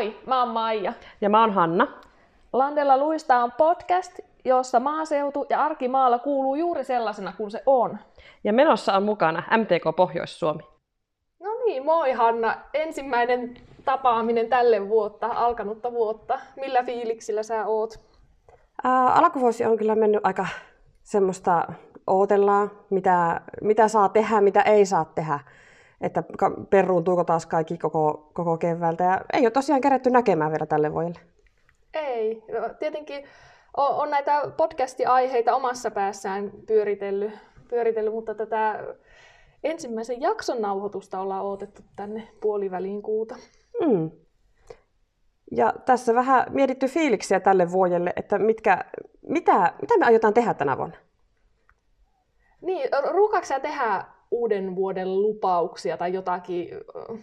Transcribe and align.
Moi, 0.00 0.16
mä 0.26 0.40
oon 0.40 0.48
Maija. 0.48 0.92
Ja 1.20 1.30
mä 1.30 1.40
oon 1.40 1.52
Hanna. 1.52 1.86
Landella 2.52 2.96
luista 2.98 3.38
on 3.38 3.52
podcast, 3.52 4.18
jossa 4.44 4.80
maaseutu 4.80 5.46
ja 5.48 5.64
arkimaalla 5.64 6.18
kuuluu 6.18 6.54
juuri 6.54 6.84
sellaisena 6.84 7.32
kuin 7.36 7.50
se 7.50 7.62
on. 7.66 7.98
Ja 8.44 8.52
menossa 8.52 8.92
on 8.92 9.02
mukana 9.02 9.42
MTK 9.56 9.96
Pohjois-Suomi. 9.96 10.62
No 11.40 11.50
niin, 11.64 11.84
moi 11.84 12.12
Hanna. 12.12 12.54
Ensimmäinen 12.74 13.54
tapaaminen 13.84 14.48
tälle 14.48 14.88
vuotta, 14.88 15.26
alkanutta 15.26 15.92
vuotta. 15.92 16.40
Millä 16.56 16.82
fiiliksillä 16.82 17.42
sä 17.42 17.66
oot? 17.66 17.94
Ää, 18.84 19.06
alkuvuosi 19.06 19.64
on 19.64 19.76
kyllä 19.76 19.94
mennyt 19.94 20.20
aika 20.24 20.46
semmoista 21.02 21.72
ootellaan, 22.06 22.70
mitä, 22.90 23.40
mitä 23.62 23.88
saa 23.88 24.08
tehdä, 24.08 24.40
mitä 24.40 24.60
ei 24.60 24.86
saa 24.86 25.04
tehdä. 25.04 25.40
Että 26.00 26.22
peruuntuuko 26.70 27.24
taas 27.24 27.46
kaikki 27.46 27.78
koko, 27.78 28.30
koko 28.34 28.58
keväältä. 28.58 29.04
Ja 29.04 29.20
ei 29.32 29.42
ole 29.42 29.50
tosiaan 29.50 29.80
kerätty 29.80 30.10
näkemään 30.10 30.52
vielä 30.52 30.66
tälle 30.66 30.92
vuodelle. 30.92 31.20
Ei. 31.94 32.44
No, 32.52 32.74
tietenkin 32.78 33.24
on, 33.76 33.94
on 33.94 34.10
näitä 34.10 34.42
podcasti-aiheita 34.56 35.54
omassa 35.56 35.90
päässään 35.90 36.50
pyöritellyt, 36.66 37.32
pyöritellyt, 37.68 38.14
mutta 38.14 38.34
tätä 38.34 38.84
ensimmäisen 39.64 40.20
jakson 40.20 40.62
nauhoitusta 40.62 41.20
ollaan 41.20 41.44
odotettu 41.44 41.82
tänne 41.96 42.28
puoliväliin 42.40 43.02
kuuta. 43.02 43.36
Mm. 43.80 44.10
Ja 45.52 45.72
tässä 45.86 46.14
vähän 46.14 46.46
mietitty 46.50 46.86
fiiliksiä 46.86 47.40
tälle 47.40 47.72
vuodelle, 47.72 48.12
että 48.16 48.38
mitkä, 48.38 48.84
mitä, 49.22 49.72
mitä 49.80 49.98
me 49.98 50.06
aiotaan 50.06 50.34
tehdä 50.34 50.54
tänä 50.54 50.76
vuonna? 50.76 50.96
Niin, 52.60 52.88
ruukaako 53.10 53.46
tehdä 53.62 54.04
uuden 54.30 54.76
vuoden 54.76 55.22
lupauksia 55.22 55.96
tai 55.96 56.12
jotakin? 56.12 56.68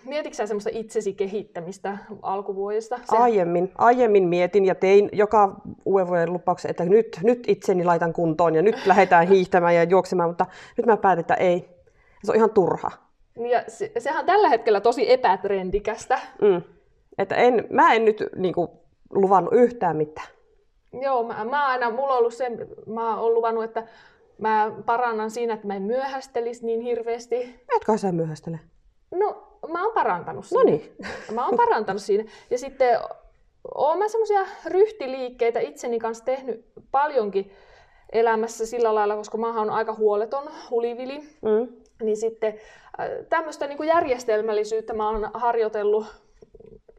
Mietitkö 0.06 0.48
semmoista 0.48 0.70
itsesi 0.74 1.14
kehittämistä 1.14 1.98
alkuvuodesta? 2.22 2.98
Se... 2.98 3.18
Aiemmin, 3.18 3.72
aiemmin 3.78 4.28
mietin 4.28 4.66
ja 4.66 4.76
tein 4.76 5.10
joka 5.14 5.62
uuden 5.86 6.08
vuoden 6.08 6.34
lupauksen, 6.34 6.72
että 6.72 6.86
nyt, 6.86 7.20
nyt 7.24 7.44
itseni 7.48 7.84
laitan 7.84 8.14
kuntoon 8.14 8.56
ja 8.56 8.62
nyt 8.62 8.86
lähdetään 8.86 9.28
hiihtämään 9.34 9.76
ja 9.76 9.84
juoksemaan, 9.84 10.30
mutta 10.30 10.46
nyt 10.78 10.86
mä 10.86 10.98
päätin, 10.98 11.20
että 11.20 11.34
ei. 11.34 11.70
Se 12.24 12.32
on 12.32 12.36
ihan 12.36 12.50
turha. 12.50 12.92
Ja 13.50 13.64
se, 13.68 13.92
sehän 13.98 14.20
on 14.20 14.26
tällä 14.26 14.50
hetkellä 14.50 14.82
tosi 14.82 15.12
epätrendikästä. 15.12 16.20
Mm. 16.42 16.62
Että 17.18 17.36
en, 17.36 17.68
mä 17.70 17.94
en 17.94 18.06
nyt 18.06 18.24
niin 18.36 18.54
kuin, 18.54 18.68
luvannut 19.10 19.54
yhtään 19.54 19.98
mitään. 19.98 20.28
Joo, 21.02 21.24
mä, 21.24 21.46
mä 21.46 21.68
aina, 21.68 21.90
mulla 21.90 22.14
on 22.14 22.20
ollut 22.20 22.34
se, 22.34 22.52
mä 22.86 23.20
oon 23.20 23.34
luvannut, 23.34 23.64
että 23.64 23.84
mä 24.38 24.72
parannan 24.86 25.32
siinä, 25.32 25.54
että 25.54 25.68
mä 25.68 25.76
en 25.76 25.82
myöhästelisi 25.82 26.66
niin 26.66 26.82
hirveästi. 26.82 27.60
Etkö 27.76 27.98
sä 27.98 28.12
myöhästele? 28.12 28.60
No, 29.12 29.60
mä 29.72 29.84
oon 29.84 29.94
parantanut 29.94 30.46
siinä. 30.46 30.64
No 30.64 30.70
niin. 30.70 30.96
Mä 31.36 31.46
oon 31.46 31.58
parantanut 31.58 32.02
siinä. 32.02 32.24
Ja 32.50 32.58
sitten 32.58 33.00
oon 33.76 34.00
mä 34.00 34.08
semmoisia 34.08 34.46
ryhtiliikkeitä 34.66 35.60
itseni 35.60 36.00
kanssa 36.00 36.26
tehnyt 36.26 36.66
paljonkin 36.92 37.52
elämässä 38.12 38.66
sillä 38.66 38.96
lailla, 38.96 39.16
koska 39.16 39.38
mä 39.38 39.60
oon 39.60 39.70
aika 39.70 39.94
huoleton 39.94 40.50
hulivili. 40.70 41.20
Mm. 41.20 41.68
Niin 42.02 42.18
sitten 42.18 42.54
äh, 43.00 43.10
tämmöistä 43.30 43.68
niin 43.68 43.88
järjestelmällisyyttä 43.88 44.94
mä 44.94 45.10
oon 45.10 45.30
harjoitellut 45.34 46.06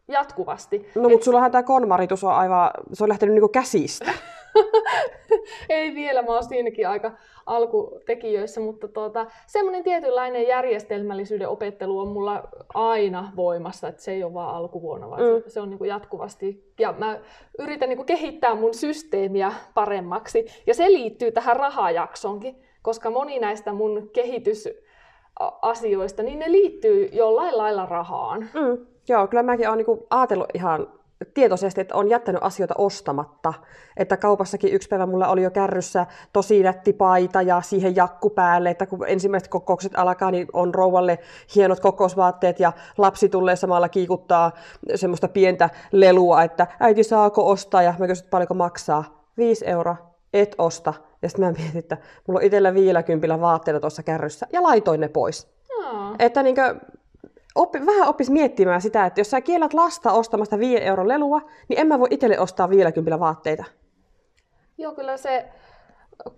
jatkuvasti. 0.09 0.91
No, 0.94 1.09
mutta 1.09 1.25
sullahan 1.25 1.50
tämä 1.50 1.62
konmaritus 1.62 2.25
on 2.25 2.33
aivan, 2.33 2.70
se 2.92 3.05
on 3.05 3.09
lähtenyt 3.09 3.34
niinku 3.34 3.48
käsistä. 3.48 4.12
Ei 5.69 5.95
vielä, 5.95 6.23
mä 6.23 6.33
oon 6.33 6.45
siinäkin 6.45 6.89
aika 6.89 7.12
alkutekijöissä, 7.47 8.61
mutta 8.61 8.89
tuota, 8.89 9.27
semmoinen 9.47 9.84
tietynlainen 9.84 10.48
järjestelmällisyyden 10.48 11.48
opettelu 11.48 11.98
on 11.98 12.09
mulla 12.09 12.48
aina 12.75 13.33
voimassa, 13.37 13.88
että 13.88 14.03
se 14.03 14.12
ei 14.12 14.25
ole 14.25 14.34
vaan 14.34 14.55
alkuvuonna, 14.55 15.10
vaan 15.10 15.21
mm. 15.21 15.43
se, 15.43 15.50
se 15.50 15.60
on 15.60 15.71
niin 15.71 15.78
kuin 15.78 15.88
jatkuvasti. 15.88 16.72
Ja 16.78 16.94
mä 16.99 17.19
yritän 17.59 17.88
niin 17.88 17.97
kuin 17.97 18.06
kehittää 18.06 18.55
mun 18.55 18.75
systeemiä 18.75 19.53
paremmaksi, 19.75 20.47
ja 20.66 20.75
se 20.75 20.88
liittyy 20.88 21.32
tähän 21.32 21.56
rahajaksonkin, 21.56 22.56
koska 22.82 23.11
moni 23.11 23.38
näistä 23.38 23.72
mun 23.72 24.11
kehitysasioista, 24.12 26.22
niin 26.22 26.38
ne 26.38 26.53
liittyy 26.53 27.09
jollain 27.12 27.59
lailla 27.59 27.87
rahaan. 27.87 28.41
Mm. 28.41 28.87
Joo, 29.09 29.27
kyllä 29.27 29.43
mäkin 29.43 29.69
olen 29.69 29.84
niin 29.87 29.99
ajatellut 30.11 30.49
ihan 30.55 30.97
tietoisesti, 31.34 31.81
että 31.81 31.95
on 31.95 32.11
jättänyt 32.11 32.43
asioita 32.43 32.75
ostamatta. 32.79 33.55
Että 33.97 34.17
kaupassakin 34.17 34.73
yksi 34.73 34.89
päivä 34.89 35.06
mulla 35.06 35.29
oli 35.29 35.43
jo 35.43 35.51
kärryssä 35.51 36.06
tosi 36.33 36.62
nätti 36.62 36.93
paita 36.93 37.43
ja 37.43 37.62
siihen 37.62 37.97
jakku 37.97 38.31
päälle, 38.31 38.71
että 38.71 38.87
kun 38.87 39.09
ensimmäiset 39.09 39.49
kokoukset 39.49 39.93
alkaa, 39.97 40.31
niin 40.31 40.47
on 40.53 40.75
rouvalle 40.75 41.19
hienot 41.55 41.81
kokousvaatteet 41.81 42.61
ja 42.61 42.73
lapsi 42.99 43.29
tulee 43.29 43.56
samalla 43.56 43.89
kiikuttaa 43.89 44.53
semmoista 44.95 45.29
pientä 45.29 45.71
lelua, 45.93 46.43
että 46.43 46.67
äiti 46.81 47.03
saako 47.03 47.50
ostaa 47.50 47.83
ja 47.83 47.95
mä 47.99 48.06
kysyn, 48.06 48.25
että 48.25 48.31
paljonko 48.31 48.55
maksaa. 48.55 49.05
5 49.37 49.67
euroa, 49.67 49.97
et 50.33 50.55
osta. 50.59 50.95
Ja 51.23 51.29
sitten 51.29 51.45
mä 51.47 51.53
mietin, 51.53 51.79
että 51.79 51.97
mulla 52.27 52.41
on 52.41 52.47
itsellä 52.47 52.75
viilläkympillä 52.75 53.41
vaatteita 53.41 53.81
tuossa 53.81 54.03
kärryssä 54.03 54.47
ja 54.53 54.62
laitoin 54.62 55.00
ne 55.00 55.09
pois. 55.09 55.49
No. 55.79 56.15
Että 56.19 56.43
niinkö, 56.43 56.77
oppi, 57.58 57.86
vähän 57.86 58.08
oppisi 58.08 58.32
miettimään 58.32 58.80
sitä, 58.80 59.06
että 59.06 59.20
jos 59.20 59.30
sä 59.30 59.41
kiellät 59.41 59.74
lasta 59.74 60.12
ostamasta 60.12 60.58
5 60.58 60.84
euron 60.84 61.08
lelua, 61.08 61.41
niin 61.69 61.80
en 61.80 61.86
mä 61.86 61.98
voi 61.98 62.08
itselle 62.10 62.38
ostaa 62.38 62.70
50 62.70 63.20
vaatteita. 63.20 63.64
Joo, 64.78 64.92
kyllä 64.92 65.16
se 65.16 65.48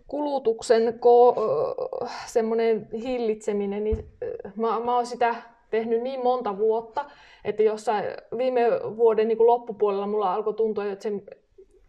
kulutuksen 0.06 0.88
ko- 0.88 2.08
semmoinen 2.26 2.88
hillitseminen, 2.92 3.84
niin 3.84 4.08
mä, 4.56 4.80
mä 4.80 4.94
oon 4.94 5.06
sitä 5.06 5.34
tehnyt 5.70 6.02
niin 6.02 6.22
monta 6.22 6.58
vuotta, 6.58 7.04
että 7.44 7.62
jossain 7.62 8.04
viime 8.36 8.62
vuoden 8.96 9.28
niin 9.28 9.38
kuin 9.38 9.46
loppupuolella 9.46 10.06
mulla 10.06 10.34
alkoi 10.34 10.54
tuntua, 10.54 10.84
että 10.84 11.02
se 11.02 11.12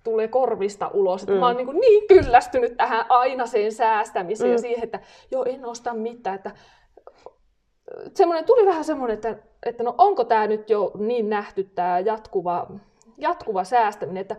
tulee 0.04 0.28
korvista 0.28 0.92
ulos. 0.94 1.22
Että 1.22 1.34
mm. 1.34 1.40
Mä 1.40 1.48
oon 1.48 1.58
niin, 1.58 1.66
kuin 1.66 1.80
niin 1.80 2.08
kyllästynyt 2.08 2.78
tähän 2.78 3.06
ainaiseen 3.10 3.72
säästämiseen 3.72 4.50
mm. 4.50 4.54
ja 4.54 4.60
siihen, 4.60 4.84
että 4.84 5.00
joo, 5.32 5.46
en 5.46 5.66
osta 5.66 5.94
mitään. 5.94 6.36
Että 6.36 6.52
semmoinen, 8.14 8.46
tuli 8.46 8.66
vähän 8.66 8.84
semmoinen, 8.84 9.16
että, 9.16 9.36
että 9.66 9.84
no 9.84 9.96
onko 9.98 10.24
tämä 10.24 10.48
nyt 10.48 10.70
jo 10.70 10.92
niin 10.98 11.30
nähty 11.30 11.64
tämä 11.64 12.00
jatkuva, 12.00 12.68
jatkuva 13.18 13.64
säästäminen, 13.64 14.22
että 14.22 14.36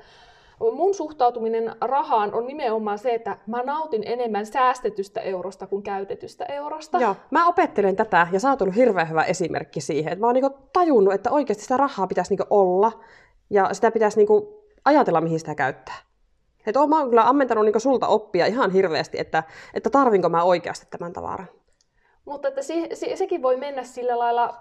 mun 0.60 0.94
suhtautuminen 0.94 1.76
rahaan 1.80 2.34
on 2.34 2.46
nimenomaan 2.46 2.98
se, 2.98 3.14
että 3.14 3.38
mä 3.46 3.62
nautin 3.62 4.02
enemmän 4.06 4.46
säästetystä 4.46 5.20
eurosta 5.20 5.66
kuin 5.66 5.82
käytetystä 5.82 6.44
eurosta. 6.44 6.98
Joo, 7.00 7.16
mä 7.30 7.48
opettelen 7.48 7.96
tätä 7.96 8.26
ja 8.32 8.40
sä 8.40 8.50
oot 8.50 8.62
ollut 8.62 8.76
hirveän 8.76 9.08
hyvä 9.08 9.24
esimerkki 9.24 9.80
siihen. 9.80 10.20
Mä 10.20 10.26
oon 10.26 10.34
niinku 10.34 10.58
tajunnut, 10.72 11.14
että 11.14 11.30
oikeasti 11.30 11.62
sitä 11.62 11.76
rahaa 11.76 12.06
pitäisi 12.06 12.30
niinku 12.30 12.46
olla 12.50 12.92
ja 13.50 13.74
sitä 13.74 13.90
pitäisi 13.90 14.16
niinku 14.16 14.64
ajatella, 14.84 15.20
mihin 15.20 15.38
sitä 15.38 15.54
käyttää. 15.54 15.94
Että 16.66 16.80
oon, 16.80 16.88
mä 16.88 16.98
oon 16.98 17.08
kyllä 17.08 17.28
ammentanut 17.28 17.64
niinku 17.64 17.80
sulta 17.80 18.06
oppia 18.06 18.46
ihan 18.46 18.70
hirveästi, 18.70 19.20
että, 19.20 19.42
että 19.74 19.90
tarvinko 19.90 20.28
mä 20.28 20.42
oikeasti 20.42 20.86
tämän 20.90 21.12
tavaran. 21.12 21.48
Mutta 22.24 22.48
että 22.48 22.62
se, 22.62 22.88
se, 22.94 23.16
sekin 23.16 23.42
voi 23.42 23.56
mennä 23.56 23.82
sillä 23.82 24.18
lailla, 24.18 24.54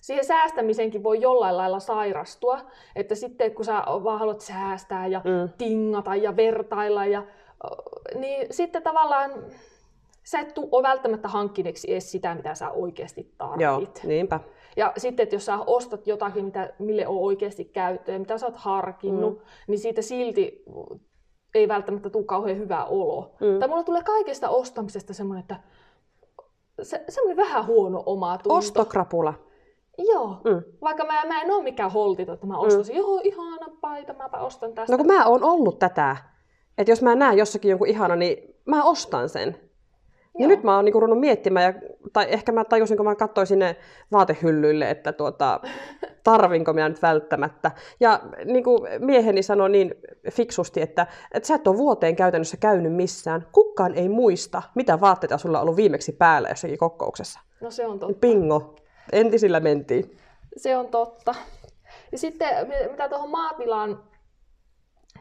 siihen 0.00 0.24
säästämiseenkin 0.24 1.02
voi 1.02 1.20
jollain 1.20 1.56
lailla 1.56 1.80
sairastua, 1.80 2.60
että 2.96 3.14
sitten 3.14 3.54
kun 3.54 3.64
sä 3.64 3.82
vaan 3.86 4.18
haluat 4.18 4.40
säästää 4.40 5.06
ja 5.06 5.20
mm. 5.24 5.52
tingata 5.58 6.16
ja 6.16 6.36
vertailla, 6.36 7.06
ja, 7.06 7.22
niin 8.14 8.46
sitten 8.50 8.82
tavallaan 8.82 9.30
sä 10.24 10.40
et 10.40 10.54
tule 10.54 10.82
välttämättä 10.82 11.28
hankkineeksi 11.28 11.92
edes 11.92 12.12
sitä, 12.12 12.34
mitä 12.34 12.54
sä 12.54 12.70
oikeasti 12.70 13.34
tarvit. 13.38 13.60
Joo, 13.60 13.82
niinpä. 14.04 14.40
Ja 14.76 14.92
sitten, 14.96 15.24
että 15.24 15.34
jos 15.34 15.46
sä 15.46 15.58
ostat 15.66 16.06
jotakin, 16.06 16.44
mitä, 16.44 16.72
mille 16.78 17.06
on 17.06 17.18
oikeasti 17.18 17.64
käyttöä, 17.64 18.18
mitä 18.18 18.38
sä 18.38 18.46
oot 18.46 18.56
harkinnut, 18.56 19.38
mm. 19.38 19.44
niin 19.66 19.78
siitä 19.78 20.02
silti 20.02 20.64
ei 21.54 21.68
välttämättä 21.68 22.10
tule 22.10 22.24
kauhean 22.24 22.58
hyvä 22.58 22.84
olo. 22.84 23.34
Mm. 23.40 23.58
Tai 23.58 23.68
mulla 23.68 23.82
tulee 23.82 24.02
kaikesta 24.02 24.48
ostamisesta 24.48 25.14
semmoinen, 25.14 25.40
että 25.40 25.56
se, 26.82 27.04
semmoinen 27.08 27.36
vähän 27.36 27.66
huono 27.66 28.02
oma 28.06 28.38
tunto. 28.38 28.54
Ostokrapula. 28.54 29.34
Joo, 29.98 30.40
mm. 30.44 30.62
vaikka 30.82 31.04
mä, 31.04 31.24
mä 31.24 31.42
en 31.42 31.50
ole 31.50 31.62
mikään 31.62 31.90
holtito, 31.90 32.32
että 32.32 32.46
mä 32.46 32.58
ostasin, 32.58 32.94
mm. 32.94 33.00
joo, 33.00 33.20
ihana 33.24 33.66
paita, 33.80 34.12
mäpä 34.12 34.38
ostan 34.38 34.72
tästä. 34.72 34.92
No 34.92 34.96
kun 34.96 35.06
mä 35.06 35.26
oon 35.26 35.44
ollut 35.44 35.78
tätä, 35.78 36.16
että 36.78 36.92
jos 36.92 37.02
mä 37.02 37.14
näen 37.14 37.38
jossakin 37.38 37.68
jonkun 37.68 37.88
ihana, 37.88 38.16
niin 38.16 38.54
mä 38.64 38.84
ostan 38.84 39.28
sen. 39.28 39.63
Ja 40.38 40.48
nyt 40.48 40.62
mä 40.62 40.76
oon 40.76 40.84
niinku 40.84 41.00
ruvennut 41.00 41.20
miettimään, 41.20 41.64
ja, 41.64 41.90
tai 42.12 42.26
ehkä 42.28 42.52
mä 42.52 42.64
tajusin, 42.64 42.96
kun 42.96 43.06
mä 43.06 43.14
katsoin 43.14 43.46
sinne 43.46 43.76
vaatehyllyille, 44.12 44.90
että 44.90 45.12
tuota, 45.12 45.60
tarvinko 46.24 46.72
minä 46.72 46.88
nyt 46.88 47.02
välttämättä. 47.02 47.70
Ja 48.00 48.20
niin 48.44 48.64
kuin 48.64 48.88
mieheni 48.98 49.42
sanoi 49.42 49.70
niin 49.70 49.94
fiksusti, 50.30 50.80
että, 50.80 51.06
että 51.34 51.46
sä 51.46 51.54
et 51.54 51.66
ole 51.66 51.76
vuoteen 51.76 52.16
käytännössä 52.16 52.56
käynyt 52.56 52.94
missään. 52.94 53.46
Kukaan 53.52 53.94
ei 53.94 54.08
muista, 54.08 54.62
mitä 54.74 55.00
vaatteita 55.00 55.38
sulla 55.38 55.58
on 55.58 55.62
ollut 55.62 55.76
viimeksi 55.76 56.12
päällä 56.12 56.48
jossakin 56.48 56.78
kokouksessa. 56.78 57.40
No 57.60 57.70
se 57.70 57.86
on 57.86 57.98
totta. 57.98 58.18
Pingo. 58.20 58.76
Entisillä 59.12 59.60
mentiin. 59.60 60.16
Se 60.56 60.76
on 60.76 60.88
totta. 60.88 61.34
Ja 62.12 62.18
sitten 62.18 62.48
mitä 62.90 63.08
tuohon 63.08 63.30
maatilaan 63.30 64.00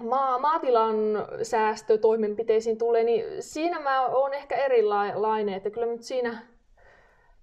maa, 0.04 0.40
maatilan 0.40 0.96
säästötoimenpiteisiin 1.44 2.78
tulee, 2.78 3.04
niin 3.04 3.26
siinä 3.40 3.80
mä 3.80 4.06
oon 4.06 4.34
ehkä 4.34 4.56
erilainen, 4.56 5.54
että 5.54 5.70
kyllä 5.70 5.88
nyt 5.88 6.04
siinä 6.04 6.38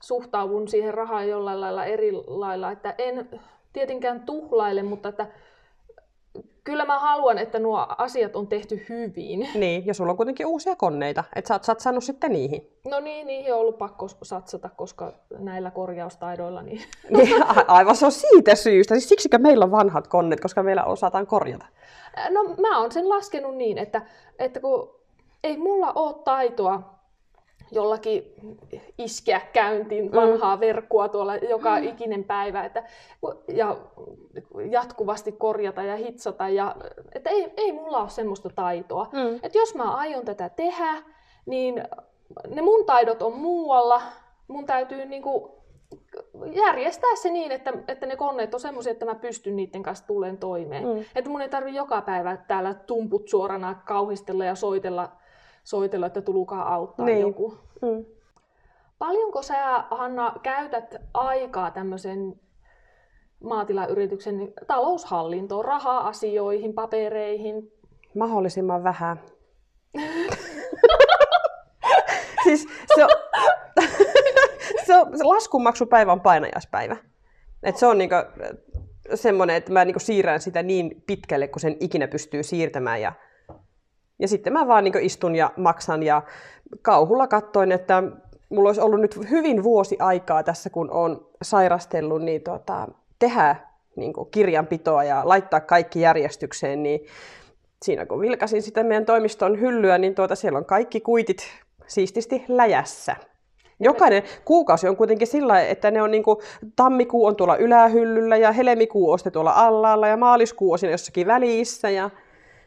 suhtaudun 0.02 0.68
siihen 0.68 0.94
rahaan 0.94 1.28
jollain 1.28 1.60
lailla 1.60 1.84
eri 1.84 2.12
lailla, 2.26 2.72
että 2.72 2.94
en, 2.98 3.40
tietenkään 3.72 4.20
tuhlaile, 4.20 4.82
mutta 4.82 5.08
että 5.08 5.26
kyllä 6.64 6.84
mä 6.84 6.98
haluan, 6.98 7.38
että 7.38 7.58
nuo 7.58 7.86
asiat 7.98 8.36
on 8.36 8.46
tehty 8.46 8.86
hyvin. 8.88 9.48
Niin, 9.60 9.86
ja 9.86 9.94
sulla 9.94 10.10
on 10.10 10.16
kuitenkin 10.16 10.46
uusia 10.46 10.76
koneita, 10.76 11.24
että 11.36 11.48
sä 11.48 11.54
oot 11.54 11.64
satsannut 11.64 12.04
sitten 12.04 12.32
niihin. 12.32 12.70
No 12.84 13.00
niin, 13.00 13.26
niihin 13.26 13.54
on 13.54 13.60
ollut 13.60 13.78
pakko 13.78 14.08
satsata, 14.22 14.68
koska 14.76 15.12
näillä 15.38 15.70
korjaustaidoilla... 15.70 16.62
Niin... 16.62 16.82
niin 17.16 17.44
aivan, 17.68 17.96
se 17.96 18.06
on 18.06 18.12
siitä 18.12 18.54
syystä. 18.54 18.94
Siis 18.94 19.08
siksikö 19.08 19.38
meillä 19.38 19.64
on 19.64 19.70
vanhat 19.70 20.08
koneet, 20.08 20.40
koska 20.40 20.62
meillä 20.62 20.84
osataan 20.84 21.26
korjata? 21.26 21.66
No 22.30 22.54
mä 22.60 22.80
oon 22.80 22.92
sen 22.92 23.08
laskenut 23.08 23.56
niin, 23.56 23.78
että, 23.78 24.02
että 24.38 24.60
kun 24.60 24.94
ei 25.44 25.56
mulla 25.56 25.92
ole 25.94 26.14
taitoa 26.24 26.99
jollakin 27.72 28.34
iskeä 28.98 29.40
käyntiin 29.52 30.12
vanhaa 30.12 30.56
mm. 30.56 30.60
verkkoa 30.60 31.08
tuolla 31.08 31.36
joka 31.36 31.78
mm. 31.78 31.84
ikinen 31.84 32.24
päivä 32.24 32.64
että, 32.64 32.84
ja 33.48 33.76
jatkuvasti 34.70 35.32
korjata 35.32 35.82
ja 35.82 35.96
hitsata. 35.96 36.48
Ja, 36.48 36.76
että 37.12 37.30
ei, 37.30 37.52
ei 37.56 37.72
mulla 37.72 37.98
ole 38.00 38.08
semmoista 38.08 38.50
taitoa. 38.54 39.08
Mm. 39.12 39.34
Että 39.42 39.58
jos 39.58 39.74
mä 39.74 39.94
aion 39.94 40.24
tätä 40.24 40.48
tehdä, 40.48 41.02
niin 41.46 41.84
ne 42.48 42.62
mun 42.62 42.84
taidot 42.86 43.22
on 43.22 43.32
muualla. 43.32 44.02
Mun 44.48 44.66
täytyy 44.66 45.04
niinku 45.04 45.60
järjestää 46.52 47.16
se 47.16 47.30
niin, 47.30 47.52
että, 47.52 47.72
että 47.88 48.06
ne 48.06 48.16
koneet 48.16 48.54
on 48.54 48.60
semmoisia, 48.60 48.92
että 48.92 49.06
mä 49.06 49.14
pystyn 49.14 49.56
niiden 49.56 49.82
kanssa 49.82 50.06
tuleen 50.06 50.38
toimeen. 50.38 50.84
Mm. 50.84 51.04
Että 51.14 51.30
mun 51.30 51.42
ei 51.42 51.48
tarvi 51.48 51.74
joka 51.74 52.02
päivä 52.02 52.36
täällä 52.36 52.74
tumput 52.74 53.28
suorana 53.28 53.74
kauhistella 53.74 54.44
ja 54.44 54.54
soitella 54.54 55.12
soitella, 55.70 56.06
että 56.06 56.22
tulukaa 56.22 56.74
auttaa 56.74 57.06
niin. 57.06 57.20
joku. 57.20 57.58
Mm. 57.82 58.04
Paljonko 58.98 59.42
sä, 59.42 59.84
Hanna, 59.90 60.32
käytät 60.42 60.94
aikaa 61.14 61.70
tämmöisen 61.70 62.40
maatilayrityksen 63.44 64.52
taloushallintoon, 64.66 65.64
raha-asioihin, 65.64 66.74
papereihin? 66.74 67.72
Mahdollisimman 68.14 68.84
vähän. 68.84 69.20
siis 72.44 72.68
se 72.94 73.04
on, 73.04 73.10
se 74.86 74.96
on, 74.96 75.18
se 75.18 75.24
laskunmaksupäivä 75.24 76.12
on 76.12 76.20
painajaispäivä. 76.20 76.96
Et 77.62 77.76
se 77.76 77.86
on 77.86 77.98
niinku 77.98 78.14
semmoinen, 79.14 79.56
että 79.56 79.72
mä 79.72 79.84
niinku 79.84 80.00
siirrän 80.00 80.40
sitä 80.40 80.62
niin 80.62 81.02
pitkälle, 81.06 81.48
kun 81.48 81.60
sen 81.60 81.76
ikinä 81.80 82.08
pystyy 82.08 82.42
siirtämään. 82.42 83.00
Ja 83.00 83.12
ja 84.20 84.28
sitten 84.28 84.52
mä 84.52 84.66
vaan 84.66 84.84
niin 84.84 85.00
istun 85.00 85.36
ja 85.36 85.50
maksan 85.56 86.02
ja 86.02 86.22
kauhulla 86.82 87.26
katsoin, 87.26 87.72
että 87.72 88.02
mulla 88.48 88.68
olisi 88.68 88.80
ollut 88.80 89.00
nyt 89.00 89.30
hyvin 89.30 89.62
vuosi 89.62 89.96
aikaa 89.98 90.42
tässä, 90.42 90.70
kun 90.70 90.90
on 90.90 91.26
sairastellut, 91.42 92.22
niin 92.22 92.42
tota, 92.42 92.88
tehdä 93.18 93.56
niin 93.96 94.12
kirjanpitoa 94.30 95.04
ja 95.04 95.22
laittaa 95.24 95.60
kaikki 95.60 96.00
järjestykseen, 96.00 96.82
niin 96.82 97.00
siinä 97.82 98.06
kun 98.06 98.20
vilkasin 98.20 98.62
sitä 98.62 98.82
meidän 98.82 99.06
toimiston 99.06 99.60
hyllyä, 99.60 99.98
niin 99.98 100.14
tuota, 100.14 100.34
siellä 100.34 100.58
on 100.58 100.64
kaikki 100.64 101.00
kuitit 101.00 101.38
siististi 101.86 102.44
läjässä. 102.48 103.16
Jokainen 103.80 104.22
kuukausi 104.44 104.88
on 104.88 104.96
kuitenkin 104.96 105.26
sillä 105.26 105.60
että 105.60 105.90
ne 105.90 106.02
on 106.02 106.10
niin 106.10 106.22
kuin, 106.22 106.36
tammikuu 106.76 107.26
on 107.26 107.36
tuolla 107.36 107.56
ylähyllyllä 107.56 108.36
ja 108.36 108.52
helmikuu 108.52 109.10
on 109.10 109.18
tuolla 109.32 109.52
allaalla 109.52 110.08
ja 110.08 110.16
maaliskuu 110.16 110.72
on 110.72 110.78
siinä 110.78 110.92
jossakin 110.92 111.26
välissä. 111.26 111.90
Ja 111.90 112.10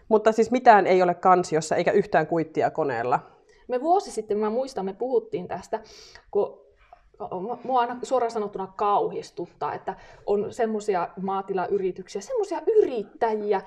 mutta 0.07 0.31
siis 0.31 0.51
mitään 0.51 0.87
ei 0.87 1.01
ole 1.01 1.13
kansiossa 1.13 1.75
eikä 1.75 1.91
yhtään 1.91 2.27
kuittia 2.27 2.71
koneella. 2.71 3.19
Me 3.67 3.81
vuosi 3.81 4.11
sitten, 4.11 4.37
mä 4.37 4.49
muistan, 4.49 4.85
me 4.85 4.93
puhuttiin 4.93 5.47
tästä, 5.47 5.79
kun 6.31 6.63
mua 7.63 7.79
aina 7.79 7.97
suoraan 8.03 8.31
sanottuna 8.31 8.67
kauhistuttaa, 8.75 9.73
että 9.73 9.95
on 10.25 10.53
semmoisia 10.53 11.09
maatilayrityksiä, 11.21 12.21
semmoisia 12.21 12.61
yrittäjiä, 12.67 13.61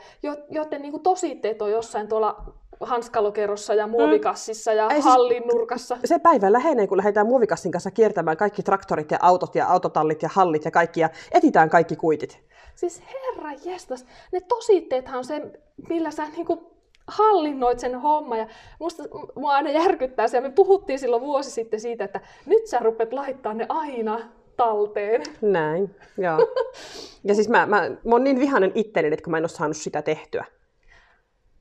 joiden 0.50 0.82
niin 0.82 1.02
tositteet 1.02 1.62
on 1.62 1.70
jossain 1.70 2.08
tuolla 2.08 2.54
hanskalokerossa 2.81 3.75
ja 3.75 3.87
muovikassissa 3.87 4.73
ja 4.73 4.88
Ei, 4.90 5.00
hallin 5.00 5.43
siis 5.43 5.55
nurkassa. 5.55 5.99
Se 6.05 6.19
päivä 6.19 6.52
lähenee, 6.52 6.87
kun 6.87 6.99
lähdetään 6.99 7.26
muovikassin 7.26 7.73
kanssa 7.73 7.90
kiertämään 7.90 8.37
kaikki 8.37 8.62
traktorit 8.62 9.11
ja 9.11 9.19
autot 9.20 9.55
ja 9.55 9.67
autotallit 9.67 10.23
ja 10.23 10.28
hallit 10.32 10.64
ja 10.64 10.70
kaikki 10.70 11.00
ja 11.00 11.11
etitään 11.32 11.70
kaikki 11.70 11.96
kuitit. 11.96 12.40
Siis 12.75 13.02
herra 13.02 13.50
jestas, 13.64 14.06
ne 14.32 14.40
tositteethan 14.40 15.19
on 15.19 15.25
se, 15.25 15.43
millä 15.88 16.11
sä 16.11 16.28
niinku 16.37 16.76
hallinnoit 17.06 17.78
sen 17.78 18.00
homma. 18.00 18.37
Ja 18.37 18.46
musta, 18.78 19.02
mua 19.34 19.52
aina 19.52 19.70
järkyttää 19.70 20.28
se, 20.28 20.37
ja 20.37 20.40
me 20.40 20.50
puhuttiin 20.50 20.99
silloin 20.99 21.23
vuosi 21.23 21.50
sitten 21.50 21.81
siitä, 21.81 22.05
että 22.05 22.20
nyt 22.46 22.67
sä 22.67 22.78
rupet 22.78 23.12
laittaa 23.12 23.55
ne 23.55 23.67
aina 23.69 24.20
talteen. 24.56 25.23
Näin, 25.40 25.94
joo. 26.19 26.38
ja 27.28 27.34
siis 27.34 27.49
mä, 27.49 27.67
mä, 27.67 27.90
mä 28.05 28.14
oon 28.14 28.25
niin 28.25 28.40
vihainen 28.40 28.73
itteni, 28.75 29.08
että 29.08 29.25
kun 29.25 29.31
mä 29.31 29.38
en 29.38 29.43
ole 29.43 29.49
saanut 29.49 29.76
sitä 29.76 30.02
tehtyä. 30.02 30.44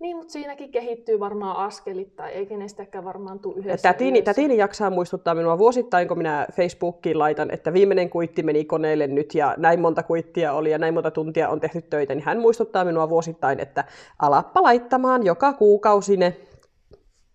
Niin, 0.06 0.18
mutta 0.18 0.34
siinäkin 0.34 0.72
kehittyy 0.72 1.20
varmaan 1.20 1.58
askelittain, 1.58 2.34
eikä 2.34 2.58
ne 2.58 2.68
sitäkään 2.68 3.06
varmaan 3.06 3.40
tule 3.40 3.56
yhdessä. 3.58 3.94
Tätini, 3.94 4.22
tätini 4.22 4.58
jaksaa 4.58 4.90
muistuttaa 4.90 5.36
minua 5.36 5.58
vuosittain, 5.58 6.08
kun 6.08 6.18
minä 6.18 6.48
Facebookiin 6.52 7.20
laitan, 7.20 7.52
että 7.52 7.74
viimeinen 7.74 8.10
kuitti 8.10 8.44
meni 8.44 8.66
koneelle 8.66 9.08
nyt 9.08 9.36
ja 9.36 9.56
näin 9.58 9.80
monta 9.80 10.04
kuittia 10.04 10.54
oli 10.54 10.72
ja 10.72 10.78
näin 10.78 10.94
monta 10.94 11.12
tuntia 11.12 11.50
on 11.50 11.60
tehty 11.60 11.82
töitä, 11.82 12.16
niin 12.16 12.26
hän 12.26 12.40
muistuttaa 12.40 12.86
minua 12.86 13.10
vuosittain, 13.10 13.60
että 13.60 13.84
alappa 14.20 14.64
laittamaan 14.64 15.26
joka 15.26 15.54
kuukausi 15.54 16.18
ne 16.18 16.38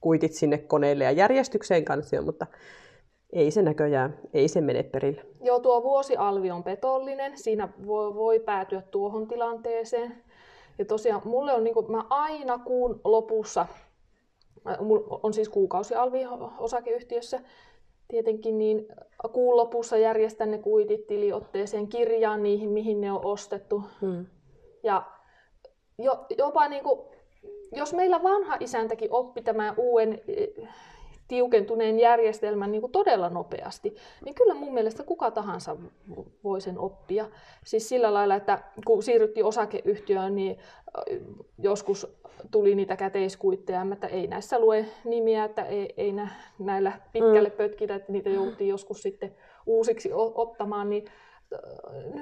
kuitit 0.00 0.32
sinne 0.32 0.58
koneelle 0.58 1.04
ja 1.04 1.10
järjestykseen 1.10 1.84
kanssa, 1.84 2.22
mutta 2.22 2.46
ei 3.32 3.50
se 3.50 3.62
näköjään, 3.62 4.18
ei 4.32 4.48
se 4.48 4.60
mene 4.60 4.82
perille. 4.82 5.22
Joo, 5.42 5.60
tuo 5.60 5.82
vuosialvi 5.82 6.50
on 6.50 6.64
petollinen. 6.64 7.38
Siinä 7.38 7.68
voi, 7.86 8.14
voi 8.14 8.40
päätyä 8.40 8.82
tuohon 8.90 9.28
tilanteeseen. 9.28 10.22
Ja 10.80 10.86
tosiaan 10.86 11.22
mulle 11.24 11.52
on, 11.52 11.64
niin 11.64 11.74
kuin, 11.74 11.92
mä 11.92 12.04
aina 12.10 12.58
kuun 12.58 13.00
lopussa, 13.04 13.66
mulla 14.80 15.20
on 15.22 15.34
siis 15.34 15.48
kuukausialvi 15.48 16.20
osakeyhtiössä, 16.58 17.40
tietenkin, 18.08 18.58
niin 18.58 18.86
kuun 19.32 19.56
lopussa 19.56 19.96
järjestän 19.96 20.50
ne 20.50 20.58
kuitit 20.58 21.06
tiliotteeseen, 21.06 21.88
kirjaan 21.88 22.42
niihin, 22.42 22.70
mihin 22.70 23.00
ne 23.00 23.12
on 23.12 23.24
ostettu. 23.24 23.82
Hmm. 24.00 24.26
Ja 24.82 25.02
jo, 25.98 26.26
jopa 26.38 26.68
niin 26.68 26.82
kuin, 26.82 27.00
jos 27.72 27.94
meillä 27.94 28.22
vanha 28.22 28.56
isäntäkin 28.60 29.12
oppi 29.12 29.42
tämän 29.42 29.74
uuden 29.76 30.20
tiukentuneen 31.30 31.98
järjestelmän 31.98 32.72
niin 32.72 32.80
kuin 32.80 32.92
todella 32.92 33.28
nopeasti, 33.28 33.96
niin 34.24 34.34
kyllä 34.34 34.54
mun 34.54 34.74
mielestä 34.74 35.02
kuka 35.02 35.30
tahansa 35.30 35.76
voi 36.44 36.60
sen 36.60 36.78
oppia. 36.78 37.26
Siis 37.64 37.88
sillä 37.88 38.14
lailla, 38.14 38.34
että 38.34 38.58
kun 38.86 39.02
siirryttiin 39.02 39.46
osakeyhtiöön, 39.46 40.34
niin 40.34 40.58
joskus 41.58 42.06
tuli 42.50 42.74
niitä 42.74 42.96
käteiskuitteja, 42.96 43.86
että 43.92 44.06
ei 44.06 44.26
näissä 44.26 44.58
lue 44.58 44.84
nimiä, 45.04 45.44
että 45.44 45.64
ei, 45.64 45.94
ei 45.96 46.12
nä, 46.12 46.28
näillä 46.58 46.92
pitkälle 47.12 47.48
mm. 47.48 47.56
pötkitä, 47.56 47.94
että 47.94 48.12
niitä 48.12 48.30
joutui 48.30 48.68
joskus 48.68 49.02
sitten 49.02 49.34
uusiksi 49.66 50.10
ottamaan, 50.34 50.90
niin 50.90 51.04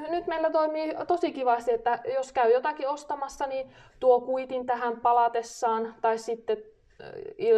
nyt 0.08 0.26
meillä 0.26 0.50
toimii 0.50 0.94
tosi 1.06 1.32
kivasti, 1.32 1.72
että 1.72 1.98
jos 2.14 2.32
käy 2.32 2.52
jotakin 2.52 2.88
ostamassa, 2.88 3.46
niin 3.46 3.70
tuo 4.00 4.20
kuitin 4.20 4.66
tähän 4.66 5.00
palatessaan 5.00 5.94
tai 6.00 6.18
sitten 6.18 6.58
il, 7.38 7.56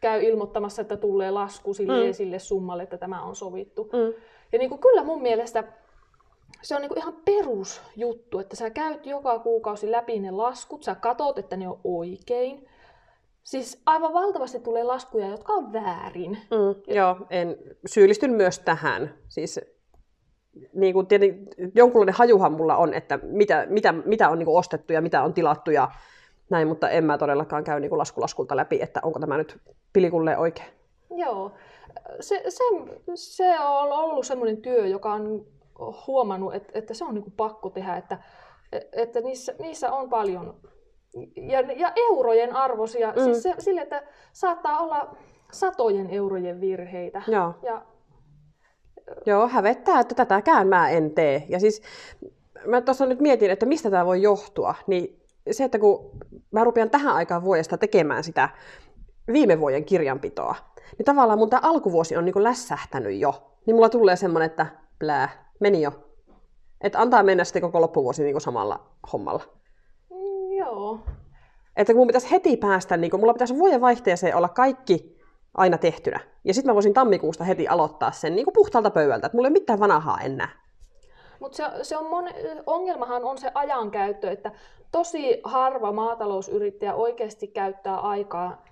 käy 0.00 0.22
ilmoittamassa, 0.22 0.82
että 0.82 0.96
tulee 0.96 1.30
lasku 1.30 1.74
sille 1.74 2.06
mm. 2.06 2.12
sille 2.12 2.38
summalle, 2.38 2.82
että 2.82 2.98
tämä 2.98 3.22
on 3.22 3.36
sovittu. 3.36 3.84
Mm. 3.92 4.22
Ja 4.52 4.58
niin 4.58 4.68
kuin, 4.68 4.80
kyllä 4.80 5.04
mun 5.04 5.22
mielestä 5.22 5.64
se 6.62 6.74
on 6.74 6.80
niin 6.80 6.88
kuin 6.88 6.98
ihan 6.98 7.16
perusjuttu, 7.24 8.38
että 8.38 8.56
sä 8.56 8.70
käyt 8.70 9.06
joka 9.06 9.38
kuukausi 9.38 9.90
läpi 9.90 10.20
ne 10.20 10.30
laskut, 10.30 10.82
sä 10.82 10.94
katot, 10.94 11.38
että 11.38 11.56
ne 11.56 11.68
on 11.68 11.80
oikein. 11.84 12.68
Siis 13.42 13.82
aivan 13.86 14.12
valtavasti 14.12 14.60
tulee 14.60 14.82
laskuja, 14.82 15.28
jotka 15.28 15.52
on 15.52 15.72
väärin. 15.72 16.30
Mm, 16.30 16.94
joo, 16.94 17.16
en 17.30 17.56
syyllistyn 17.86 18.30
myös 18.30 18.58
tähän. 18.58 19.14
Siis 19.28 19.60
niin 20.74 20.94
kuin 20.94 21.06
tietenkin, 21.06 21.48
jonkunlainen 21.74 22.14
hajuhan 22.14 22.52
mulla 22.52 22.76
on, 22.76 22.94
että 22.94 23.18
mitä, 23.22 23.66
mitä, 23.68 23.92
mitä 23.92 24.28
on 24.28 24.38
niin 24.38 24.46
kuin 24.46 24.58
ostettu 24.58 24.92
ja 24.92 25.00
mitä 25.00 25.22
on 25.22 25.34
tilattu 25.34 25.70
ja 25.70 25.88
näin, 26.50 26.68
mutta 26.68 26.90
en 26.90 27.04
mä 27.04 27.18
todellakaan 27.18 27.64
käy 27.64 27.80
niin 27.80 27.98
laskulaskulta 27.98 28.56
läpi, 28.56 28.82
että 28.82 29.00
onko 29.02 29.20
tämä 29.20 29.36
nyt 29.36 29.60
pilikulle 29.92 30.36
oikein. 30.36 30.68
Joo, 31.16 31.52
se, 32.20 32.42
se, 32.48 32.64
se 33.14 33.60
on 33.60 33.92
ollut 33.92 34.26
semmoinen 34.26 34.56
työ, 34.56 34.86
joka 34.86 35.12
on 35.12 35.46
huomannut, 36.06 36.54
että, 36.54 36.72
että 36.74 36.94
se 36.94 37.04
on 37.04 37.14
niin 37.14 37.24
kuin 37.24 37.34
pakko 37.36 37.70
tehdä, 37.70 37.96
että, 37.96 38.18
että 38.92 39.20
niissä, 39.20 39.54
niissä 39.58 39.92
on 39.92 40.08
paljon 40.10 40.56
ja, 41.36 41.60
ja 41.60 41.92
eurojen 41.96 42.56
arvoisia, 42.56 43.12
mm. 43.16 43.24
siis 43.24 43.42
se, 43.42 43.54
sille, 43.58 43.80
että 43.80 44.02
saattaa 44.32 44.80
olla 44.80 45.16
satojen 45.52 46.10
eurojen 46.10 46.60
virheitä. 46.60 47.22
Joo. 47.26 47.54
Ja, 47.62 47.82
Joo, 49.26 49.48
hävettää, 49.48 50.00
että 50.00 50.14
tätäkään 50.14 50.68
mä 50.68 50.90
en 50.90 51.10
tee. 51.10 51.44
Ja 51.48 51.60
siis 51.60 51.82
mä 52.66 52.80
tuossa 52.80 53.06
nyt 53.06 53.20
mietin, 53.20 53.50
että 53.50 53.66
mistä 53.66 53.90
tämä 53.90 54.06
voi 54.06 54.22
johtua, 54.22 54.74
niin 54.86 55.21
se, 55.50 55.64
että 55.64 55.78
kun 55.78 56.10
mä 56.50 56.64
rupean 56.64 56.90
tähän 56.90 57.14
aikaan 57.14 57.44
vuodesta 57.44 57.78
tekemään 57.78 58.24
sitä 58.24 58.48
viime 59.32 59.60
vuoden 59.60 59.84
kirjanpitoa, 59.84 60.54
niin 60.98 61.04
tavallaan 61.04 61.38
mun 61.38 61.50
tämä 61.50 61.68
alkuvuosi 61.68 62.16
on 62.16 62.24
niin 62.24 62.32
kuin 62.32 62.44
lässähtänyt 62.44 63.20
jo. 63.20 63.52
Niin 63.66 63.74
mulla 63.74 63.88
tulee 63.88 64.16
semmoinen, 64.16 64.46
että 64.46 64.66
plää, 64.98 65.52
meni 65.60 65.82
jo. 65.82 65.92
Että 66.80 67.00
antaa 67.00 67.22
mennä 67.22 67.44
sitten 67.44 67.62
koko 67.62 67.80
loppuvuosi 67.80 68.22
niin 68.22 68.34
kuin 68.34 68.42
samalla 68.42 68.86
hommalla. 69.12 69.44
Mm, 70.10 70.56
joo. 70.58 70.98
Että 71.76 71.92
kun 71.92 72.00
mun 72.00 72.06
pitäisi 72.06 72.30
heti 72.30 72.56
päästä, 72.56 72.96
niin 72.96 73.10
kun 73.10 73.20
mulla 73.20 73.32
pitäisi 73.32 73.58
vuoden 73.58 73.80
vaihteeseen 73.80 74.36
olla 74.36 74.48
kaikki 74.48 75.18
aina 75.54 75.78
tehtynä. 75.78 76.20
Ja 76.44 76.54
sitten 76.54 76.70
mä 76.70 76.74
voisin 76.74 76.94
tammikuusta 76.94 77.44
heti 77.44 77.68
aloittaa 77.68 78.12
sen 78.12 78.36
niin 78.36 78.44
kuin 78.44 78.54
puhtaalta 78.54 78.90
pöydältä, 78.90 79.26
että 79.26 79.36
mulla 79.36 79.46
ei 79.46 79.50
ole 79.50 79.58
mitään 79.58 79.80
vanhaa 79.80 80.20
enää. 80.20 80.48
Mutta 81.40 81.56
se, 81.56 81.64
se 81.82 81.96
on 81.96 82.10
mon, 82.10 82.28
ongelmahan 82.66 83.24
on 83.24 83.38
se 83.38 83.50
ajankäyttö, 83.54 84.30
että 84.30 84.52
tosi 84.92 85.40
harva 85.44 85.92
maatalousyrittäjä 85.92 86.94
oikeasti 86.94 87.46
käyttää 87.46 87.96
aikaa 87.96 88.64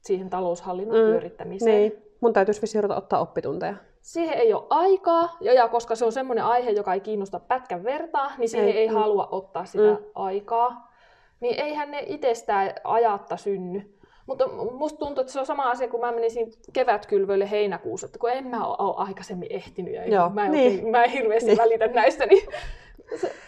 siihen 0.00 0.30
taloushallinnon 0.30 0.98
mm, 0.98 1.04
pyörittämiseen. 1.04 1.76
Niin. 1.76 2.02
Mun 2.20 2.32
täytyisi 2.32 2.62
vissiin 2.62 2.92
ottaa 2.92 3.20
oppitunteja. 3.20 3.74
Siihen 4.00 4.34
ei 4.34 4.52
ole 4.54 4.66
aikaa, 4.70 5.36
ja, 5.40 5.52
ja 5.52 5.68
koska 5.68 5.94
se 5.94 6.04
on 6.04 6.12
semmoinen 6.12 6.44
aihe, 6.44 6.70
joka 6.70 6.94
ei 6.94 7.00
kiinnosta 7.00 7.40
pätkän 7.40 7.84
vertaa, 7.84 8.32
niin 8.38 8.48
siihen 8.48 8.68
ei, 8.68 8.78
ei 8.78 8.88
mm. 8.88 8.94
halua 8.94 9.28
ottaa 9.30 9.64
sitä 9.64 9.90
mm. 9.90 10.04
aikaa. 10.14 10.92
Niin 11.40 11.60
eihän 11.60 11.90
ne 11.90 12.04
itsestään 12.06 12.72
ajatta 12.84 13.36
synny. 13.36 13.96
Mutta 14.26 14.48
musta 14.48 14.98
tuntuu, 14.98 15.20
että 15.20 15.32
se 15.32 15.40
on 15.40 15.46
sama 15.46 15.70
asia, 15.70 15.88
kun 15.88 16.00
mä 16.00 16.12
menisin 16.12 16.52
kevätkylvöille 16.72 17.50
heinäkuussa, 17.50 18.06
että 18.06 18.18
kun 18.18 18.30
en 18.30 18.46
mä 18.46 18.66
ole 18.66 18.94
aikaisemmin 19.08 19.52
ehtinyt 19.52 19.94
ja 19.94 20.08
Joo, 20.08 20.30
mä, 20.30 20.46
en 20.46 20.52
niin. 20.52 20.72
oikein, 20.72 20.90
mä 20.90 21.04
en 21.04 21.10
hirveästi 21.10 21.46
niin. 21.46 21.58
välitä 21.58 21.86
näistä, 21.86 22.26
niin 22.26 22.48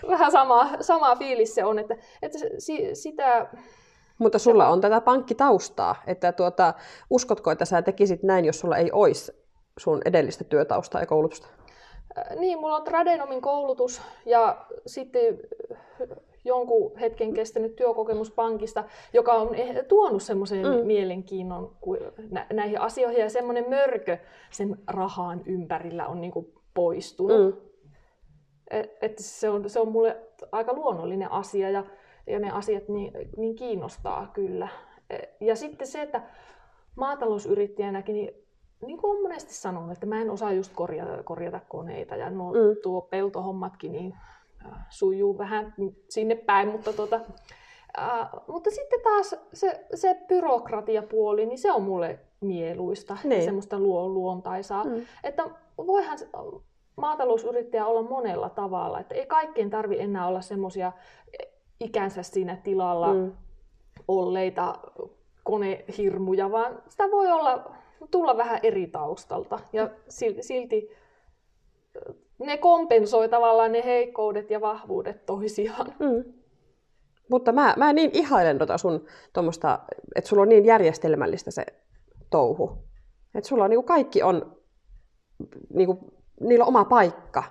vähän 0.09 0.33
sama, 0.33 0.71
sama 0.81 1.17
fiilis 1.17 1.55
se 1.55 1.65
on, 1.65 1.79
että, 1.79 1.97
että 2.23 2.39
si, 2.59 2.95
sitä... 2.95 3.47
Mutta 4.19 4.39
sulla 4.39 4.69
on 4.69 4.81
tätä 4.81 5.01
pankkitaustaa, 5.01 6.03
että 6.07 6.33
tuota, 6.33 6.75
uskotko, 7.11 7.51
että 7.51 7.65
sä 7.65 7.83
tekisit 7.83 8.23
näin, 8.23 8.45
jos 8.45 8.61
sulla 8.61 8.77
ei 8.77 8.93
olisi 8.93 9.33
sun 9.79 10.03
edellistä 10.05 10.45
työtaustaa 10.45 11.01
ja 11.01 11.07
koulutusta? 11.07 11.49
Niin, 12.37 12.61
mulla 12.61 12.77
on 12.77 12.85
tradenomin 12.85 13.41
koulutus 13.41 14.03
ja 14.27 14.67
sitten 14.87 15.39
jonkun 16.45 16.97
hetken 16.97 17.35
kestänyt 17.35 17.77
työkokemus 17.77 18.31
pankista, 18.31 18.85
joka 19.13 19.33
on 19.33 19.55
eh, 19.55 19.87
tuonut 19.89 20.23
semmoisen 20.23 20.67
mm. 20.67 20.87
mielenkiinnon 20.87 21.77
näihin 22.53 22.81
asioihin 22.81 23.21
ja 23.21 23.31
semmoinen 23.31 23.69
mörkö 23.69 24.19
sen 24.51 24.79
rahan 24.87 25.43
ympärillä 25.47 26.07
on 26.07 26.21
niin 26.21 26.33
kuin 26.33 26.53
poistunut. 26.75 27.55
Mm. 27.55 27.72
Et, 28.73 28.97
et 29.01 29.19
se, 29.19 29.51
on, 29.51 29.71
se 29.71 29.81
on 29.81 29.93
mulle 29.93 30.17
aika 30.53 30.73
luonnollinen 30.73 31.31
asia 31.31 31.71
ja, 31.71 31.85
ja 32.27 32.39
ne 32.39 32.51
asiat 32.51 32.89
niin, 32.89 33.13
niin 33.37 33.55
kiinnostaa 33.55 34.31
kyllä. 34.35 34.69
E, 35.11 35.19
ja 35.41 35.57
sitten 35.57 35.87
se, 35.87 36.03
että 36.03 36.23
maatalousyrittäjänäkin, 36.97 38.15
niin, 38.15 38.35
niin 38.87 38.99
kuin 38.99 39.11
olen 39.11 39.23
monesti 39.23 39.55
sanonut, 39.55 39.93
että 39.93 40.07
mä 40.07 40.21
en 40.21 40.31
osaa 40.31 40.53
just 40.53 40.73
korjata, 40.75 41.23
korjata 41.23 41.61
koneita 41.69 42.17
ja 42.17 42.31
no, 42.31 42.51
mm. 42.51 42.77
tuo 42.83 43.01
peltohommatkin, 43.01 43.93
niin 43.93 44.15
sujuu 44.89 45.39
vähän 45.39 45.75
sinne 46.09 46.35
päin, 46.35 46.69
mutta, 46.69 46.93
tota, 46.93 47.21
ää, 47.97 48.31
mutta 48.49 48.71
sitten 48.71 49.01
taas 49.01 49.35
se, 49.53 49.87
se 49.95 50.17
byrokratiapuoli, 50.29 51.47
niin 51.47 51.59
se 51.59 51.73
on 51.73 51.83
mulle 51.83 52.19
mieluista 52.41 53.17
niin. 53.25 53.39
ja 53.39 53.45
semmoista 53.45 53.79
luo, 53.79 54.09
luontaisaa. 54.09 54.85
Mm. 54.85 55.03
Että 55.25 55.51
voihan 55.77 56.19
maatalousyrittäjä 56.97 57.87
olla 57.87 58.03
monella 58.03 58.49
tavalla, 58.49 59.01
että 59.01 59.15
ei 59.15 59.27
kaikkien 59.27 59.71
tarvi 59.71 60.01
enää 60.01 60.27
olla 60.27 60.41
semmoisia 60.41 60.93
ikänsä 61.81 62.23
siinä 62.23 62.57
tilalla 62.57 63.15
mm. 63.15 63.33
olleita 64.09 64.79
konehirmuja, 65.45 66.51
vaan 66.51 66.83
sitä 66.89 67.11
voi 67.11 67.33
olla, 67.33 67.73
tulla 68.11 68.37
vähän 68.37 68.61
eri 68.63 68.87
taustalta 68.87 69.59
ja 69.73 69.91
silti 70.41 70.91
ne 72.39 72.57
kompensoi 72.57 73.29
tavallaan 73.29 73.73
ne 73.73 73.85
heikkoudet 73.85 74.51
ja 74.51 74.61
vahvuudet 74.61 75.27
toisiaan. 75.27 75.95
Mm. 75.99 76.33
Mutta 77.31 77.53
mä, 77.53 77.75
mä 77.79 77.93
niin 77.93 78.11
ihailen 78.13 78.59
tota 78.59 78.79
sun 78.79 79.05
tuommoista, 79.33 79.79
että 80.15 80.29
sulla 80.29 80.43
on 80.43 80.49
niin 80.49 80.65
järjestelmällistä 80.65 81.51
se 81.51 81.67
touhu. 82.31 82.79
Että 83.35 83.49
sulla 83.49 83.65
on 83.65 83.71
niinku 83.71 83.83
kaikki 83.83 84.23
on, 84.23 84.57
niinku, 85.75 86.22
niillä 86.43 86.65
on 86.65 86.69
oma 86.69 86.85
paikka. 86.85 87.43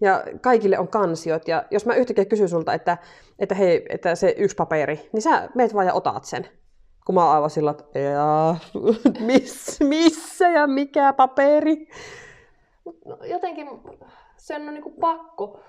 Ja 0.00 0.24
kaikille 0.40 0.78
on 0.78 0.88
kansiot. 0.88 1.48
Ja 1.48 1.64
jos 1.70 1.86
mä 1.86 1.94
yhtäkkiä 1.94 2.24
kysyn 2.24 2.48
sulta, 2.48 2.74
että, 2.74 2.98
että 3.38 3.54
hei, 3.54 3.86
että 3.88 4.14
se 4.14 4.34
yksi 4.38 4.56
paperi, 4.56 5.08
niin 5.12 5.22
sä 5.22 5.48
meet 5.54 5.74
vaan 5.74 5.86
ja 5.86 5.94
otat 5.94 6.24
sen. 6.24 6.48
Kun 7.06 7.14
mä 7.14 7.24
oon 7.24 7.34
aivan 7.34 7.50
sillä, 7.50 7.70
että 7.70 7.98
miss, 9.26 9.80
missä 9.80 10.48
ja 10.48 10.66
mikä 10.66 11.12
paperi? 11.12 11.88
No, 13.04 13.18
jotenkin 13.24 13.68
sen 14.36 14.68
on 14.68 14.74
niin 14.74 14.82
kuin 14.82 14.94
pakko, 15.00 15.60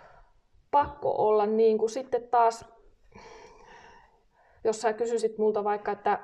pakko 0.72 1.12
olla 1.28 1.46
niin 1.46 1.78
kuin 1.78 1.90
sitten 1.90 2.28
taas, 2.28 2.66
jos 4.64 4.82
sä 4.82 4.94
kysyisit 4.94 5.38
multa 5.38 5.64
vaikka, 5.64 5.92
että 5.92 6.20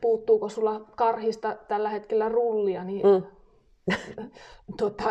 puuttuuko 0.00 0.48
sulla 0.48 0.80
karhista 0.96 1.56
tällä 1.68 1.88
hetkellä 1.88 2.28
rullia, 2.28 2.84
niin 2.84 3.06
mm. 3.06 3.22
Tota, 4.78 5.04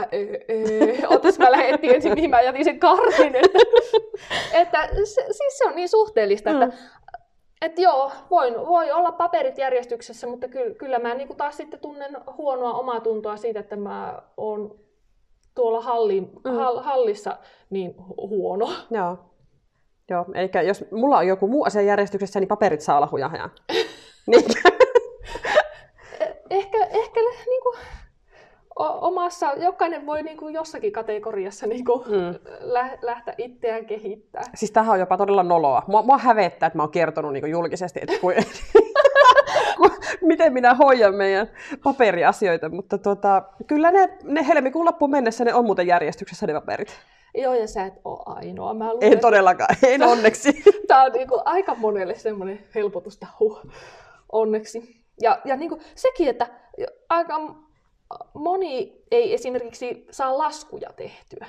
otas 1.07 1.39
mä 1.39 1.51
lähettiin 1.51 1.95
ensin, 1.95 2.13
mihin 2.13 2.29
mä 2.29 2.41
jätin 2.41 2.65
sen 2.65 2.79
karhin. 2.79 3.35
Että, 3.35 3.59
että 4.53 4.87
se, 5.03 5.25
siis 5.31 5.57
se 5.57 5.65
on 5.65 5.75
niin 5.75 5.89
suhteellista, 5.89 6.49
mm. 6.49 6.61
että 6.61 6.77
et 7.61 7.79
joo, 7.79 8.11
voin, 8.31 8.53
voi 8.53 8.91
olla 8.91 9.11
paperit 9.11 9.57
järjestyksessä, 9.57 10.27
mutta 10.27 10.47
kyllä, 10.47 10.75
kyllä 10.75 10.99
mä 10.99 11.13
niinku 11.13 11.33
taas 11.33 11.57
sitten 11.57 11.79
tunnen 11.79 12.17
huonoa 12.37 12.73
omaa 12.73 12.99
tuntoa 12.99 13.37
siitä, 13.37 13.59
että 13.59 13.75
mä 13.75 14.21
oon 14.37 14.79
tuolla 15.55 15.81
halli, 15.81 16.21
mm. 16.21 16.51
hall, 16.55 16.79
hallissa 16.79 17.37
niin 17.69 17.95
huono. 18.17 18.69
Joo. 18.91 19.17
Joo, 20.09 20.25
eli 20.33 20.67
jos 20.67 20.85
mulla 20.91 21.17
on 21.17 21.27
joku 21.27 21.47
muu 21.47 21.63
asia 21.63 21.81
järjestyksessä, 21.81 22.39
niin 22.39 22.47
paperit 22.47 22.81
saa 22.81 22.97
olla 22.97 23.09
niin. 24.27 24.45
ehkä, 26.49 26.77
ehkä 26.83 27.19
niin 27.45 27.63
kuin, 27.63 27.77
omassa, 28.75 29.53
jokainen 29.53 30.05
voi 30.05 30.23
niin 30.23 30.37
kuin 30.37 30.53
jossakin 30.53 30.91
kategoriassa 30.91 31.67
niin 31.67 31.85
kuin, 31.85 32.07
mm. 32.07 32.39
lä- 32.59 32.97
lähteä 33.01 33.33
itseään 33.37 33.85
kehittää. 33.85 34.43
Siis 34.55 34.71
tämähän 34.71 34.93
on 34.93 34.99
jopa 34.99 35.17
todella 35.17 35.43
noloa. 35.43 35.83
Mua, 35.87 36.01
mua 36.01 36.17
hävettää, 36.17 36.67
että 36.67 36.77
mä 36.77 36.83
oon 36.83 36.91
kertonut 36.91 37.33
niin 37.33 37.41
kuin 37.41 37.51
julkisesti, 37.51 37.99
että 38.03 38.19
kun, 38.21 38.33
miten 40.21 40.53
minä 40.53 40.73
hoidan 40.73 41.15
meidän 41.15 41.47
paperiasioita, 41.83 42.69
mutta 42.69 42.97
tuota, 42.97 43.43
kyllä 43.67 43.91
ne, 43.91 44.17
ne 44.23 44.47
helmikuun 44.47 44.85
loppuun 44.85 45.11
mennessä 45.11 45.45
ne 45.45 45.53
on 45.53 45.65
muuten 45.65 45.87
järjestyksessä 45.87 46.47
ne 46.47 46.53
paperit. 46.53 46.99
Joo, 47.37 47.53
ja 47.53 47.67
sä 47.67 47.85
et 47.85 47.93
ole 48.05 48.19
ainoa. 48.25 48.73
Mä 48.73 48.93
luulen, 48.93 49.13
en 49.13 49.19
todellakaan, 49.19 49.75
en 49.83 50.03
onneksi. 50.03 50.63
Tämä 50.87 51.03
on 51.03 51.11
niin 51.11 51.27
kuin 51.27 51.41
aika 51.45 51.75
monelle 51.75 52.15
semmoinen 52.15 52.59
helpotusta, 52.75 53.27
huh, 53.39 53.61
onneksi. 54.31 55.03
Ja, 55.21 55.39
ja 55.45 55.55
niin 55.55 55.69
kuin 55.69 55.81
sekin, 55.95 56.29
että 56.29 56.47
aika 57.09 57.39
moni 58.33 59.03
ei 59.11 59.33
esimerkiksi 59.33 60.07
saa 60.11 60.37
laskuja 60.37 60.89
tehtyä. 60.95 61.47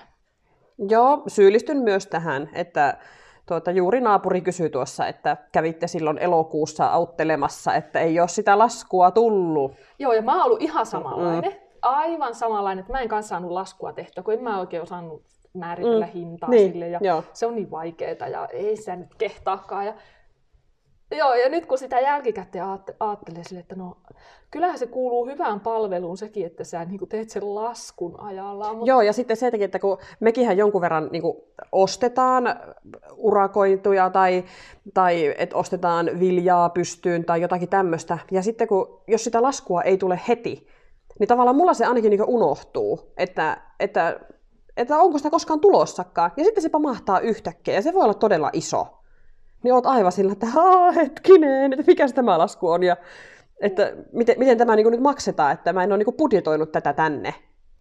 Joo, 0.78 1.22
syyllistyn 1.26 1.76
myös 1.76 2.06
tähän, 2.06 2.50
että 2.52 2.98
tuota, 3.46 3.70
juuri 3.70 4.00
naapuri 4.00 4.40
kysyi 4.40 4.70
tuossa, 4.70 5.06
että 5.06 5.36
kävitte 5.52 5.86
silloin 5.86 6.18
elokuussa 6.18 6.86
auttelemassa, 6.86 7.74
että 7.74 8.00
ei 8.00 8.20
ole 8.20 8.28
sitä 8.28 8.58
laskua 8.58 9.10
tullut. 9.10 9.72
Joo, 9.98 10.12
ja 10.12 10.22
mä 10.22 10.36
oon 10.36 10.44
ollut 10.44 10.62
ihan 10.62 10.86
samanlainen. 10.86 11.52
Mm. 11.52 11.58
Aivan 11.82 12.34
samanlainen, 12.34 12.80
että 12.80 12.92
mä 12.92 13.00
en 13.00 13.08
kanssa 13.08 13.28
saanut 13.28 13.50
laskua 13.50 13.92
tehtyä, 13.92 14.22
kun 14.22 14.34
en 14.34 14.42
mä 14.42 14.60
oikein 14.60 14.82
osannut 14.82 15.22
määritellä 15.54 16.06
mm. 16.06 16.12
hintaa 16.12 16.48
niin, 16.48 16.72
sille. 16.72 16.88
Ja 16.88 16.98
joo. 17.02 17.24
se 17.32 17.46
on 17.46 17.54
niin 17.54 17.70
vaikeaa 17.70 18.28
ja 18.28 18.46
ei 18.46 18.76
se 18.76 18.96
nyt 18.96 19.14
kehtaakaan. 19.14 19.86
Ja 19.86 19.94
Joo, 21.10 21.34
ja 21.34 21.48
nyt 21.48 21.66
kun 21.66 21.78
sitä 21.78 22.00
jälkikäteen 22.00 22.64
ajattelee 23.00 23.44
sille, 23.44 23.60
että 23.60 23.74
no, 23.74 23.96
kyllähän 24.50 24.78
se 24.78 24.86
kuuluu 24.86 25.26
hyvään 25.26 25.60
palveluun 25.60 26.16
sekin, 26.16 26.46
että 26.46 26.64
sä 26.64 26.84
niin 26.84 27.08
teet 27.08 27.30
sen 27.30 27.54
laskun 27.54 28.20
ajallaan. 28.20 28.76
Mutta... 28.76 28.90
Joo, 28.90 29.02
ja 29.02 29.12
sitten 29.12 29.36
se, 29.36 29.50
että 29.60 29.78
kun 29.78 29.98
mekinhän 30.20 30.56
jonkun 30.56 30.80
verran 30.80 31.08
niin 31.12 31.22
ostetaan 31.72 32.44
urakoituja 33.16 34.10
tai, 34.10 34.44
tai 34.94 35.34
että 35.38 35.56
ostetaan 35.56 36.10
viljaa 36.20 36.68
pystyyn 36.68 37.24
tai 37.24 37.40
jotakin 37.40 37.68
tämmöistä, 37.68 38.18
ja 38.30 38.42
sitten 38.42 38.68
kun, 38.68 39.00
jos 39.08 39.24
sitä 39.24 39.42
laskua 39.42 39.82
ei 39.82 39.98
tule 39.98 40.20
heti, 40.28 40.66
niin 41.18 41.28
tavallaan 41.28 41.56
mulla 41.56 41.74
se 41.74 41.84
ainakin 41.84 42.10
niin 42.10 42.24
unohtuu, 42.24 43.12
että, 43.16 43.60
että, 43.80 44.20
että 44.76 44.98
onko 44.98 45.18
sitä 45.18 45.30
koskaan 45.30 45.60
tulossakaan. 45.60 46.32
Ja 46.36 46.44
sitten 46.44 46.62
se 46.62 46.68
pamahtaa 46.68 47.20
yhtäkkiä, 47.20 47.74
ja 47.74 47.82
se 47.82 47.94
voi 47.94 48.04
olla 48.04 48.14
todella 48.14 48.50
iso 48.52 49.03
niin 49.64 49.74
oot 49.74 49.86
aivan 49.86 50.12
sillä, 50.12 50.32
että 50.32 50.46
hetkinen, 50.96 51.72
että 51.72 51.84
mikä 51.86 52.08
tämä 52.08 52.38
lasku 52.38 52.70
on 52.70 52.82
ja 52.82 52.96
että 53.60 53.92
miten, 54.12 54.38
miten 54.38 54.58
tämä 54.58 54.76
niin 54.76 54.90
nyt 54.90 55.00
maksetaan, 55.00 55.52
että 55.52 55.72
mä 55.72 55.82
en 55.82 55.92
ole 55.92 56.04
niin 56.04 56.16
budjetoinut 56.16 56.72
tätä 56.72 56.92
tänne. 56.92 57.34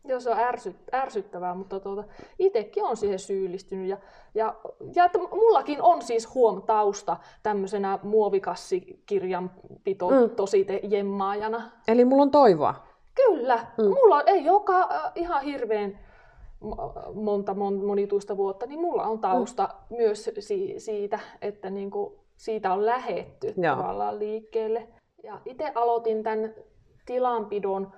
Joo, 0.06 0.20
se 0.20 0.30
on 0.30 0.40
ärsyt, 0.40 0.76
ärsyttävää, 0.94 1.54
mutta 1.54 1.80
tuota, 1.80 2.04
itsekin 2.40 2.84
on 2.84 2.98
siihen 2.98 3.20
syyllistynyt. 3.20 3.88
Ja, 3.88 3.98
ja, 4.36 4.56
ja 4.96 5.06
että 5.06 5.20
mullakin 5.20 5.82
on 5.82 6.02
siis 6.02 6.36
huom 6.36 6.62
tausta 6.62 7.18
tämmöisenä 7.44 8.00
muovikassikirjanpito 8.04 10.10
mm. 10.10 10.30
tosi 10.30 10.68
jemmaajana. 10.84 11.72
Eli 11.88 12.06
mulla 12.06 12.24
on 12.24 12.32
toivoa. 12.32 12.76
Kyllä. 13.16 13.60
Mm. 13.78 13.84
Mulla 13.84 14.22
ei 14.22 14.46
joka 14.46 14.80
äh, 14.80 15.12
ihan 15.16 15.42
hirveän 15.42 16.00
monta 17.14 17.54
mon, 17.54 17.86
monituista 17.86 18.38
vuotta, 18.38 18.66
niin 18.66 18.82
mulla 18.82 19.04
on 19.04 19.20
tausta 19.20 19.70
mm. 19.90 19.98
myös 19.98 20.30
si- 20.40 20.76
siitä, 20.78 21.20
että 21.42 21.70
niin 21.70 21.92
kuin 21.92 22.14
siitä 22.38 22.74
on 22.74 22.86
lähetty 22.86 23.54
Joo. 23.58 23.76
tavallaan 23.76 24.20
liikkeelle. 24.20 24.88
Ja 25.24 25.42
itse 25.46 25.72
aloitin 25.76 26.24
tämän 26.24 26.54
tilanpidon 27.06 27.92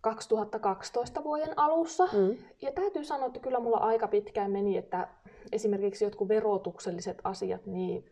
2012 0.00 1.24
vuoden 1.24 1.58
alussa. 1.58 2.04
Mm. 2.12 2.36
Ja 2.62 2.72
täytyy 2.72 3.04
sanoa, 3.04 3.26
että 3.26 3.40
kyllä 3.40 3.60
mulla 3.60 3.76
aika 3.76 4.08
pitkään 4.08 4.50
meni, 4.50 4.76
että 4.76 5.08
esimerkiksi 5.52 6.04
jotkut 6.04 6.28
verotukselliset 6.28 7.18
asiat, 7.24 7.66
niin 7.66 8.10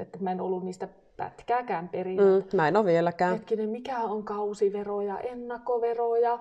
että 0.00 0.18
mä 0.20 0.32
en 0.32 0.40
ollut 0.40 0.64
niistä 0.64 0.88
pätkääkään 1.16 1.88
perinyt. 1.88 2.52
Mm, 2.52 2.56
mä 2.56 2.68
en 2.68 2.76
ole 2.76 2.84
vieläkään. 2.84 3.32
Hetkinen, 3.32 3.68
mikä 3.68 3.98
on 3.98 4.24
kausivero 4.24 5.00
ja 5.00 5.18
ennakkovero 5.18 6.16
ja 6.16 6.38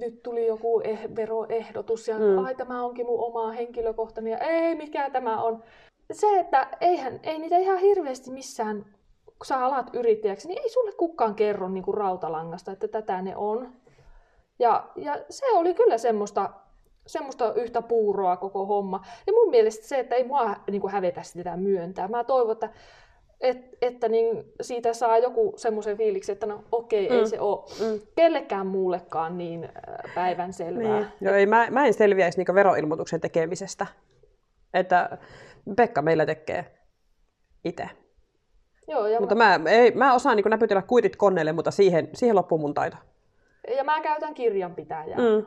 nyt 0.00 0.22
tuli 0.22 0.46
joku 0.46 0.80
eh- 0.80 1.16
veroehdotus 1.16 2.08
ja 2.08 2.18
mm. 2.18 2.44
ai 2.44 2.54
tämä 2.54 2.84
onkin 2.84 3.06
mun 3.06 3.20
oma 3.20 3.52
henkilökohtainen 3.52 4.30
ja 4.30 4.38
ei 4.38 4.74
mikä 4.74 5.10
tämä 5.10 5.42
on. 5.42 5.62
Se, 6.12 6.40
että 6.40 6.68
eihän, 6.80 7.20
ei 7.22 7.38
niitä 7.38 7.58
ihan 7.58 7.78
hirveästi 7.78 8.30
missään, 8.30 8.84
kun 9.24 9.46
sä 9.46 9.64
alat 9.64 9.90
yrittäjäksi, 9.92 10.48
niin 10.48 10.62
ei 10.62 10.68
sulle 10.68 10.92
kukaan 10.92 11.34
kerro 11.34 11.68
niin 11.68 11.84
kuin 11.84 11.94
rautalangasta, 11.94 12.72
että 12.72 12.88
tätä 12.88 13.22
ne 13.22 13.36
on. 13.36 13.72
Ja, 14.58 14.88
ja 14.96 15.18
se 15.30 15.46
oli 15.52 15.74
kyllä 15.74 15.98
semmoista, 15.98 16.50
semmoista 17.06 17.54
yhtä 17.54 17.82
puuroa 17.82 18.36
koko 18.36 18.66
homma. 18.66 19.04
Ja 19.26 19.32
mun 19.32 19.50
mielestä 19.50 19.86
se, 19.86 19.98
että 19.98 20.14
ei 20.14 20.24
mua 20.24 20.56
niin 20.70 20.80
kuin 20.80 20.92
hävetä 20.92 21.22
sitä 21.22 21.56
myöntää. 21.56 22.08
Mä 22.08 22.24
toivon, 22.24 22.52
että 22.52 22.70
et, 23.40 23.58
että 23.82 24.08
niin 24.08 24.52
siitä 24.60 24.92
saa 24.92 25.18
joku 25.18 25.52
semmoisen 25.56 25.96
fiiliksi, 25.96 26.32
että 26.32 26.46
no 26.46 26.64
okei, 26.72 27.04
okay, 27.06 27.16
mm. 27.16 27.20
ei 27.20 27.28
se 27.28 27.40
ole 27.40 27.64
mm. 27.80 28.00
kellekään 28.16 28.66
muullekaan 28.66 29.38
niin 29.38 29.64
äh, 29.64 30.14
päivänselvää. 30.14 30.98
Niin. 31.00 31.06
Joo, 31.20 31.34
ei, 31.34 31.46
mä, 31.46 31.66
mä 31.70 31.86
en 31.86 31.94
selviäisi 31.94 32.38
niinku 32.38 32.54
veroilmoituksen 32.54 33.20
tekemisestä. 33.20 33.86
Että 34.74 35.18
Pekka 35.76 36.02
meillä 36.02 36.26
tekee 36.26 36.66
itse. 37.64 37.88
Joo, 38.88 39.06
ja 39.06 39.20
mutta 39.20 39.34
mä, 39.34 39.58
mä, 39.58 39.70
ei, 39.70 39.90
mä 39.90 40.14
osaan 40.14 40.36
niin 40.36 40.50
näpytellä 40.50 40.82
kuitit 40.82 41.16
koneelle, 41.16 41.52
mutta 41.52 41.70
siihen, 41.70 42.08
siihen 42.14 42.36
loppuu 42.36 42.58
mun 42.58 42.74
taito. 42.74 42.96
Ja 43.76 43.84
mä 43.84 44.00
käytän 44.00 44.34
kirjanpitäjää. 44.34 45.18
Mm. 45.18 45.46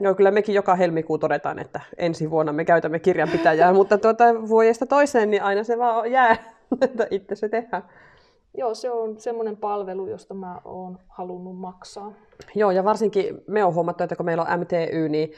Joo, 0.00 0.14
kyllä 0.14 0.30
mekin 0.30 0.54
joka 0.54 0.74
helmikuu 0.74 1.18
todetaan, 1.18 1.58
että 1.58 1.80
ensi 1.96 2.30
vuonna 2.30 2.52
me 2.52 2.64
käytämme 2.64 2.98
kirjanpitäjää, 2.98 3.72
mutta 3.72 3.98
tuota, 3.98 4.24
vuodesta 4.48 4.86
toiseen 4.86 5.30
niin 5.30 5.42
aina 5.42 5.64
se 5.64 5.78
vaan 5.78 6.12
jää, 6.12 6.36
että 6.80 7.06
itse 7.10 7.34
se 7.34 7.48
tehdään. 7.48 7.82
Joo, 8.56 8.74
se 8.74 8.90
on 8.90 9.20
semmoinen 9.20 9.56
palvelu, 9.56 10.06
josta 10.06 10.34
mä 10.34 10.60
oon 10.64 10.98
halunnut 11.08 11.58
maksaa. 11.58 12.12
Joo, 12.54 12.70
ja 12.70 12.84
varsinkin 12.84 13.40
me 13.46 13.64
on 13.64 13.74
huomattu, 13.74 14.04
että 14.04 14.16
kun 14.16 14.26
meillä 14.26 14.42
on 14.42 14.60
MTY, 14.60 15.08
niin 15.08 15.32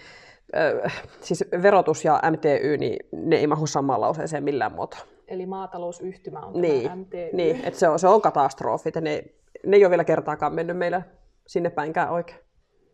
äh, 0.56 1.02
siis 1.20 1.44
verotus 1.62 2.04
ja 2.04 2.20
MTY, 2.30 2.76
niin 2.76 3.06
ne 3.12 3.36
ei 3.36 3.46
mahu 3.46 3.66
samaan 3.66 4.00
lauseeseen 4.00 4.44
millään 4.44 4.72
muotoa. 4.72 5.00
Eli 5.28 5.46
maatalousyhtymä 5.46 6.40
on 6.40 6.62
niin, 6.62 6.82
tämä 6.82 6.96
MTY. 6.96 7.30
Niin, 7.32 7.60
että 7.64 7.80
se 7.80 7.88
on, 7.88 7.98
se 7.98 8.08
on 8.08 8.20
katastrofi, 8.20 8.88
että 8.88 9.00
ne, 9.00 9.24
ne 9.66 9.76
ei 9.76 9.84
ole 9.84 9.90
vielä 9.90 10.04
kertaakaan 10.04 10.54
mennyt 10.54 10.76
meillä 10.76 11.02
sinne 11.46 11.70
päinkään 11.70 12.10
oikein. 12.10 12.38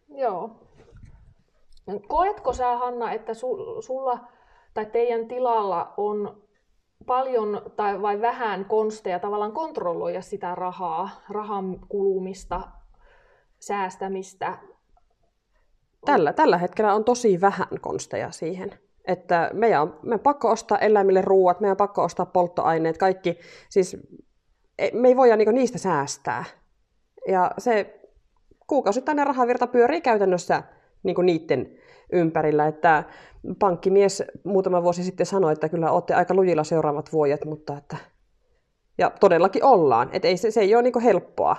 Joo, 0.08 0.65
Koetko 2.08 2.52
sä, 2.52 2.76
Hanna, 2.76 3.12
että 3.12 3.32
sulla 3.80 4.18
tai 4.74 4.86
teidän 4.86 5.28
tilalla 5.28 5.94
on 5.96 6.42
paljon 7.06 7.62
tai 7.76 8.02
vai 8.02 8.20
vähän 8.20 8.64
konsteja 8.64 9.18
tavallaan 9.18 9.52
kontrolloida 9.52 10.22
sitä 10.22 10.54
rahaa, 10.54 11.10
rahan 11.30 11.80
kulumista, 11.88 12.60
säästämistä? 13.58 14.58
Tällä, 16.04 16.32
tällä 16.32 16.58
hetkellä 16.58 16.94
on 16.94 17.04
tosi 17.04 17.40
vähän 17.40 17.80
konsteja 17.80 18.30
siihen. 18.30 18.78
Että 19.04 19.50
meidän 19.52 19.82
on, 19.82 19.98
meidän 20.02 20.18
on 20.18 20.20
pakko 20.20 20.50
ostaa 20.50 20.78
eläimille 20.78 21.22
ruuat, 21.22 21.60
meidän 21.60 21.72
on 21.72 21.76
pakko 21.76 22.02
ostaa 22.02 22.26
polttoaineet, 22.26 22.98
kaikki. 22.98 23.38
Siis 23.68 23.96
me 24.92 25.08
ei 25.08 25.16
voida 25.16 25.36
niistä 25.36 25.78
säästää. 25.78 26.44
Ja 27.28 27.50
se 27.58 28.00
kuukausittainen 28.66 29.26
rahavirta 29.26 29.66
pyörii 29.66 30.00
käytännössä 30.00 30.62
niin 31.06 31.14
kuin 31.14 31.26
niiden 31.26 31.78
ympärillä. 32.12 32.66
Että 32.66 33.04
pankkimies 33.58 34.22
muutama 34.44 34.82
vuosi 34.82 35.04
sitten 35.04 35.26
sanoi, 35.26 35.52
että 35.52 35.68
kyllä 35.68 35.90
olette 35.90 36.14
aika 36.14 36.34
lujilla 36.34 36.64
seuraavat 36.64 37.12
vuodet, 37.12 37.44
mutta 37.44 37.78
että... 37.78 37.96
Ja 38.98 39.10
todellakin 39.20 39.64
ollaan. 39.64 40.08
Että 40.12 40.28
ei, 40.28 40.36
se, 40.36 40.50
se 40.50 40.60
ei 40.60 40.74
ole 40.74 40.82
niin 40.82 41.00
helppoa. 41.00 41.56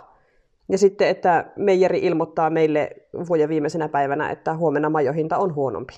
Ja 0.70 0.78
sitten, 0.78 1.08
että 1.08 1.52
meijeri 1.56 2.00
ilmoittaa 2.00 2.50
meille 2.50 2.90
vuoden 3.30 3.50
viimeisenä 3.50 3.90
päivänä, 3.90 4.32
että 4.32 4.56
huomenna 4.56 4.90
majohinta 4.90 5.38
on 5.38 5.56
huonompi. 5.56 5.94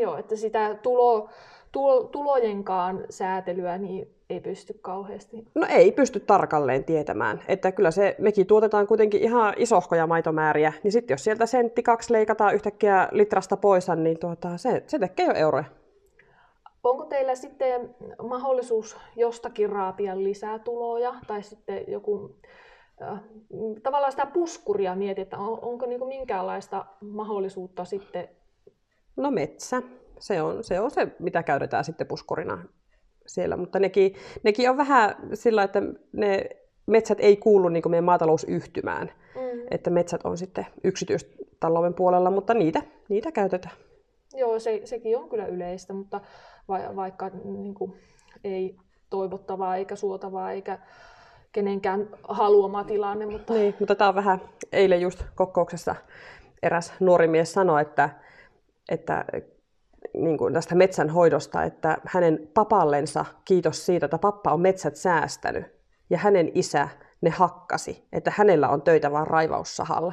Joo, 0.00 0.16
että 0.16 0.36
sitä 0.36 0.74
tulo, 0.74 1.28
tulo, 1.72 2.04
tulojenkaan 2.04 3.04
säätelyä 3.10 3.78
niin 3.78 4.13
ei 4.30 4.40
pysty 4.40 4.74
kauheasti. 4.82 5.46
No 5.54 5.66
ei 5.70 5.92
pysty 5.92 6.20
tarkalleen 6.20 6.84
tietämään. 6.84 7.42
Että 7.48 7.72
kyllä 7.72 7.90
se, 7.90 8.16
mekin 8.18 8.46
tuotetaan 8.46 8.86
kuitenkin 8.86 9.22
ihan 9.22 9.54
isohkoja 9.56 10.06
maitomääriä, 10.06 10.72
niin 10.82 10.92
sitten 10.92 11.14
jos 11.14 11.24
sieltä 11.24 11.46
sentti 11.46 11.82
kaksi 11.82 12.12
leikataan 12.12 12.54
yhtäkkiä 12.54 13.08
litrasta 13.12 13.56
pois, 13.56 13.86
niin 13.96 14.18
tuota, 14.18 14.56
se, 14.56 14.84
se 14.86 14.98
tekee 14.98 15.26
jo 15.26 15.32
euroja. 15.32 15.64
Onko 16.84 17.04
teillä 17.04 17.34
sitten 17.34 17.94
mahdollisuus 18.22 18.96
jostakin 19.16 19.70
raapia 19.70 20.18
lisää 20.18 20.58
tuloja 20.58 21.14
tai 21.26 21.42
sitten 21.42 21.84
joku 21.88 22.36
äh, 23.02 23.20
tavallaan 23.82 24.12
sitä 24.12 24.26
puskuria 24.26 24.94
mietit, 24.94 25.22
että 25.22 25.38
on, 25.38 25.58
onko 25.62 25.86
niin 25.86 26.06
minkäänlaista 26.06 26.86
mahdollisuutta 27.00 27.84
sitten? 27.84 28.28
No 29.16 29.30
metsä. 29.30 29.82
Se 30.18 30.42
on, 30.42 30.64
se 30.64 30.80
on 30.80 30.90
se, 30.90 31.08
mitä 31.18 31.42
käytetään 31.42 31.84
sitten 31.84 32.06
puskurina 32.06 32.64
siellä, 33.26 33.56
mutta 33.56 33.78
nekin, 33.78 34.14
nekin 34.42 34.70
on 34.70 34.76
vähän 34.76 35.16
sillä, 35.34 35.62
että 35.62 35.82
ne 36.12 36.50
metsät 36.86 37.18
ei 37.20 37.36
kuulu 37.36 37.68
niin 37.68 37.90
meidän 37.90 38.04
maatalousyhtymään. 38.04 39.10
Mm. 39.34 39.66
Että 39.70 39.90
metsät 39.90 40.20
on 40.24 40.38
sitten 40.38 40.66
yksityistalouden 40.84 41.94
puolella, 41.94 42.30
mutta 42.30 42.54
niitä, 42.54 42.82
niitä 43.08 43.32
käytetään. 43.32 43.74
Joo, 44.34 44.58
se, 44.58 44.80
sekin 44.84 45.18
on 45.18 45.28
kyllä 45.28 45.46
yleistä, 45.46 45.92
mutta 45.92 46.20
va, 46.68 46.96
vaikka 46.96 47.30
niin 47.44 47.74
kuin, 47.74 47.94
ei 48.44 48.76
toivottavaa 49.10 49.76
eikä 49.76 49.96
suotavaa 49.96 50.52
eikä 50.52 50.78
kenenkään 51.52 52.08
haluama 52.28 52.84
tilanne. 52.84 53.26
Mutta... 53.26 53.52
Niin, 53.54 53.74
mutta 53.78 53.94
tämä 53.94 54.08
on 54.08 54.14
vähän, 54.14 54.40
eilen 54.72 55.00
just 55.00 55.24
kokouksessa 55.34 55.94
eräs 56.62 56.92
nuori 57.00 57.28
mies 57.28 57.52
sanoi, 57.52 57.82
että, 57.82 58.10
että 58.88 59.24
niin 60.14 60.38
kuin 60.38 60.54
tästä 60.54 60.74
metsänhoidosta, 60.74 61.62
että 61.62 61.98
hänen 62.06 62.48
papallensa, 62.54 63.24
kiitos 63.44 63.86
siitä, 63.86 64.06
että 64.06 64.18
pappa 64.18 64.52
on 64.52 64.60
metsät 64.60 64.96
säästänyt, 64.96 65.66
ja 66.10 66.18
hänen 66.18 66.50
isä 66.54 66.88
ne 67.20 67.30
hakkasi, 67.30 68.08
että 68.12 68.32
hänellä 68.36 68.68
on 68.68 68.82
töitä 68.82 69.12
vaan 69.12 69.26
raivaussahalla. 69.26 70.12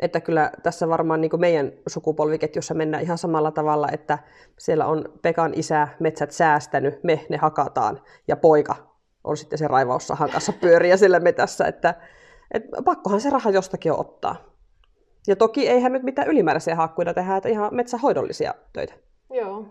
Että 0.00 0.20
kyllä 0.20 0.50
tässä 0.62 0.88
varmaan 0.88 1.20
niin 1.20 1.30
kuin 1.30 1.40
meidän 1.40 1.72
sukupolviketjussa 1.88 2.74
mennään 2.74 3.02
ihan 3.02 3.18
samalla 3.18 3.50
tavalla, 3.50 3.88
että 3.92 4.18
siellä 4.58 4.86
on 4.86 5.04
Pekan 5.22 5.52
isä 5.54 5.88
metsät 6.00 6.30
säästänyt, 6.30 7.04
me 7.04 7.26
ne 7.28 7.36
hakataan, 7.36 8.00
ja 8.28 8.36
poika 8.36 8.76
on 9.24 9.36
sitten 9.36 9.58
se 9.58 9.68
raivaussahan 9.68 10.30
kanssa 10.30 10.52
pyöriä 10.52 10.96
siellä 10.96 11.20
metässä, 11.20 11.66
että, 11.66 11.94
että 12.54 12.82
pakkohan 12.84 13.20
se 13.20 13.30
raha 13.30 13.50
jostakin 13.50 13.92
ottaa. 13.92 14.36
Ja 15.26 15.36
toki 15.36 15.68
eihän 15.68 15.92
nyt 15.92 16.02
mitään 16.02 16.28
ylimääräisiä 16.28 16.76
hakkuita 16.76 17.14
tehdä, 17.14 17.36
että 17.36 17.48
ihan 17.48 17.74
metsähoidollisia 17.74 18.54
töitä. 18.72 18.94
Joo. 19.32 19.64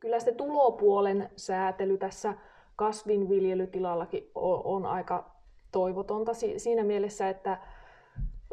Kyllä 0.00 0.20
se 0.20 0.32
tulopuolen 0.32 1.30
säätely 1.36 1.98
tässä 1.98 2.34
kasvinviljelytilallakin 2.76 4.30
on, 4.64 4.86
aika 4.86 5.30
toivotonta 5.72 6.32
siinä 6.56 6.84
mielessä, 6.84 7.28
että 7.28 7.58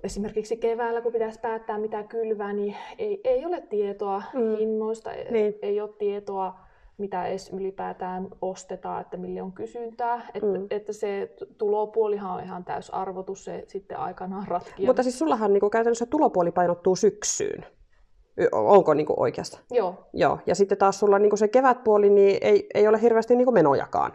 esimerkiksi 0.03 0.57
keväällä, 0.57 1.01
kun 1.01 1.11
pitäisi 1.11 1.39
päättää 1.39 1.77
mitä 1.77 2.03
kylvää, 2.03 2.53
niin 2.53 2.75
ei, 2.97 3.21
ei 3.23 3.45
ole 3.45 3.61
tietoa 3.61 4.23
mm. 4.33 4.57
hinnoista, 4.57 5.11
niin. 5.29 5.55
ei 5.61 5.81
ole 5.81 5.89
tietoa, 5.97 6.59
mitä 6.97 7.25
edes 7.25 7.49
ylipäätään 7.49 8.27
ostetaan, 8.41 9.01
että 9.01 9.17
mille 9.17 9.41
on 9.41 9.51
kysyntää. 9.51 10.21
Että, 10.33 10.59
mm. 10.59 10.67
että 10.69 10.93
se 10.93 11.35
tulopuolihan 11.57 12.31
on 12.31 12.43
ihan 12.43 12.65
täysarvotus, 12.65 13.45
se 13.45 13.63
sitten 13.67 13.99
aikanaan 13.99 14.47
ratkia. 14.47 14.87
Mutta 14.87 15.03
siis 15.03 15.19
sullahan 15.19 15.53
niin 15.53 15.71
käytännössä 15.71 16.05
tulopuoli 16.05 16.51
painottuu 16.51 16.95
syksyyn. 16.95 17.65
Onko 18.51 18.93
niin 18.93 19.05
kuin 19.05 19.19
oikeasta? 19.19 19.59
Joo. 19.71 19.95
Joo. 20.13 20.39
Ja 20.45 20.55
sitten 20.55 20.77
taas 20.77 20.99
sulla 20.99 21.19
niin 21.19 21.29
kuin 21.29 21.37
se 21.37 21.47
kevätpuoli, 21.47 22.09
niin 22.09 22.37
ei, 22.41 22.69
ei 22.73 22.87
ole 22.87 23.01
hirveästi 23.01 23.35
niin 23.35 23.45
kuin 23.45 23.53
menojakaan. 23.53 24.13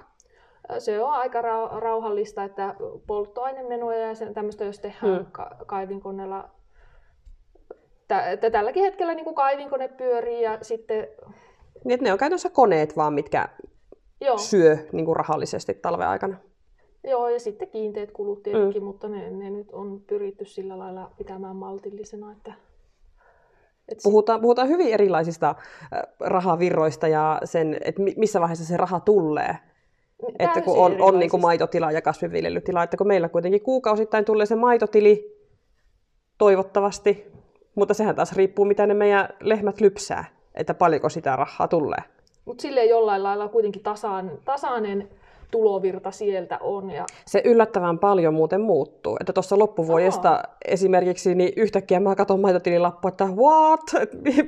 Se 0.79 1.03
on 1.03 1.11
aika 1.11 1.43
rauhallista, 1.81 2.45
että 2.45 2.75
polttoainemenoja 3.07 3.99
ja 3.99 4.15
sen, 4.15 4.35
tämmöistä, 4.35 4.65
jos 4.65 4.79
tehdään 4.79 5.17
hmm. 5.17 5.27
ka- 5.33 5.57
kaivinkoneella. 5.67 6.51
Tä, 8.09 8.37
tälläkin 8.53 8.83
hetkellä 8.83 9.15
niin 9.15 9.25
kuin 9.25 9.35
kaivinkone 9.35 9.89
pyörii 9.89 10.43
ja 10.43 10.59
sitten... 10.63 11.09
Niin, 11.85 11.95
että 11.95 12.05
ne 12.05 12.13
on 12.13 12.19
käytännössä 12.19 12.51
koneet 12.51 12.97
vaan, 12.97 13.13
mitkä 13.15 13.49
Joo. 14.21 14.39
syö 14.39 14.77
niin 14.93 15.05
kuin 15.05 15.17
rahallisesti 15.17 15.75
talven 15.75 16.09
aikana. 16.09 16.37
Joo, 17.05 17.29
ja 17.29 17.41
sitten 17.41 17.69
kiinteät 17.69 18.13
kulut 18.13 18.43
tietenkin, 18.43 18.83
mm. 18.83 18.87
mutta 18.87 19.09
ne, 19.09 19.31
ne 19.31 19.51
nyt 19.51 19.71
on 19.73 20.01
pyritty 20.07 20.45
sillä 20.45 20.79
lailla 20.79 21.11
pitämään 21.19 21.57
maltillisena, 21.57 22.33
että 22.33 22.53
Et 22.53 22.68
puhutaan, 24.03 24.41
puhutaan 24.41 24.69
hyvin 24.69 24.93
erilaisista 24.95 25.55
rahavirroista 26.21 27.09
ja 27.09 27.41
sen, 27.45 27.77
että 27.85 28.03
missä 28.17 28.41
vaiheessa 28.41 28.65
se 28.65 28.77
raha 28.77 29.01
tulee. 29.01 29.57
Täysin 30.21 30.37
että 30.39 30.61
kun 30.61 30.79
on, 30.79 30.97
on 31.01 31.19
niin 31.19 31.31
kuin 31.31 31.41
maitotila 31.41 31.93
ja 31.93 32.03
kasvinviljelytila, 32.03 32.83
että 32.83 32.97
kun 32.97 33.07
meillä 33.07 33.29
kuitenkin 33.29 33.63
kuukausittain 33.63 34.25
tulee 34.25 34.47
se 34.47 34.55
maitotili, 34.55 35.39
toivottavasti, 36.39 37.33
mutta 37.75 37.95
sehän 37.95 38.17
taas 38.17 38.33
riippuu, 38.33 38.65
mitä 38.65 38.87
ne 38.87 38.95
meidän 38.95 39.29
lehmät 39.41 39.81
lypsää, 39.81 40.25
että 40.55 40.75
paljonko 40.75 41.09
sitä 41.09 41.37
rahaa 41.37 41.69
tulee. 41.69 42.03
Mutta 42.45 42.63
silleen 42.63 42.89
jollain 42.89 43.23
lailla 43.23 43.49
kuitenkin 43.49 43.83
tasaan, 43.83 44.31
tasainen 44.45 45.09
tulovirta 45.51 46.11
sieltä 46.11 46.59
on. 46.61 46.91
Ja... 46.91 47.07
Se 47.27 47.43
yllättävän 47.45 47.99
paljon 47.99 48.35
muuten 48.35 48.61
muuttuu. 48.61 49.17
Että 49.21 49.33
tuossa 49.33 49.59
loppuvuodesta 49.59 50.31
Aa. 50.31 50.57
esimerkiksi, 50.65 51.35
niin 51.35 51.53
yhtäkkiä 51.57 52.01
mä 52.01 52.15
katson 52.15 52.41
maitotililappu, 52.41 53.09
että 53.09 53.25
what? 53.25 53.81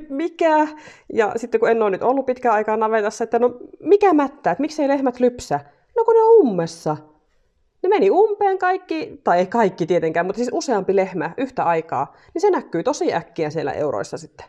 Mikä? 0.09 0.67
Ja 1.13 1.31
sitten 1.35 1.59
kun 1.59 1.69
en 1.69 1.81
ole 1.81 1.89
nyt 1.89 2.03
ollut 2.03 2.25
pitkään 2.25 2.55
aikaa 2.55 2.77
navetassa, 2.77 3.23
että 3.23 3.39
no 3.39 3.57
mikä 3.79 4.13
mättää, 4.13 4.51
että 4.51 4.61
miksei 4.61 4.87
lehmät 4.87 5.19
lypsä? 5.19 5.59
No 5.97 6.03
kun 6.03 6.13
ne 6.13 6.21
on 6.21 6.47
ummessa. 6.47 6.97
Ne 7.83 7.89
meni 7.89 8.09
umpeen 8.09 8.57
kaikki, 8.57 9.21
tai 9.23 9.39
ei 9.39 9.45
kaikki 9.45 9.85
tietenkään, 9.85 10.25
mutta 10.25 10.37
siis 10.37 10.49
useampi 10.53 10.95
lehmä 10.95 11.31
yhtä 11.37 11.63
aikaa, 11.63 12.15
niin 12.33 12.41
se 12.41 12.49
näkyy 12.49 12.83
tosi 12.83 13.13
äkkiä 13.13 13.49
siellä 13.49 13.71
euroissa 13.71 14.17
sitten. 14.17 14.45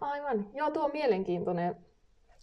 Aivan. 0.00 0.46
Joo, 0.54 0.70
tuo 0.70 0.84
on 0.84 0.90
mielenkiintoinen 0.92 1.76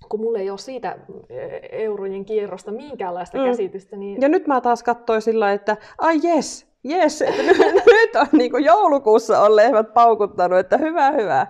kun 0.09 0.19
mulla 0.19 0.39
ei 0.39 0.49
ole 0.49 0.57
siitä 0.57 0.97
eh, 1.29 1.59
eurojen 1.71 2.25
kierrosta 2.25 2.71
minkäänlaista 2.71 3.37
mm. 3.37 3.45
käsitystä. 3.45 3.95
Niin... 3.95 4.21
Ja 4.21 4.29
nyt 4.29 4.47
mä 4.47 4.61
taas 4.61 4.83
katsoin 4.83 5.21
sillä, 5.21 5.51
että 5.51 5.77
ai 5.97 6.19
jes, 6.23 6.67
jes, 6.83 7.21
että 7.21 7.43
nyt 7.87 8.15
on 8.15 8.27
niin 8.31 8.51
kuin 8.51 8.65
joulukuussa 8.65 9.41
on 9.41 9.55
lehmät 9.55 9.93
paukuttanut, 9.93 10.59
että 10.59 10.77
hyvä, 10.77 11.11
hyvä. 11.11 11.47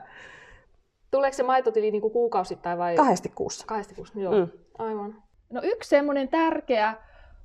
Tuleeko 1.11 1.37
se 1.37 1.43
maitotili 1.43 1.91
niin 1.91 2.01
kuin 2.01 2.13
kuukausittain 2.13 2.77
vai? 2.77 2.95
Kahdesti 2.95 3.31
kuussa. 3.35 3.65
Kahdesti 3.67 3.95
kuussa, 3.95 4.19
joo. 4.19 4.33
Mm. 4.33 4.47
Aivan. 4.77 5.15
No 5.49 5.61
yksi 5.63 5.89
semmoinen 5.89 6.27
tärkeä 6.27 6.93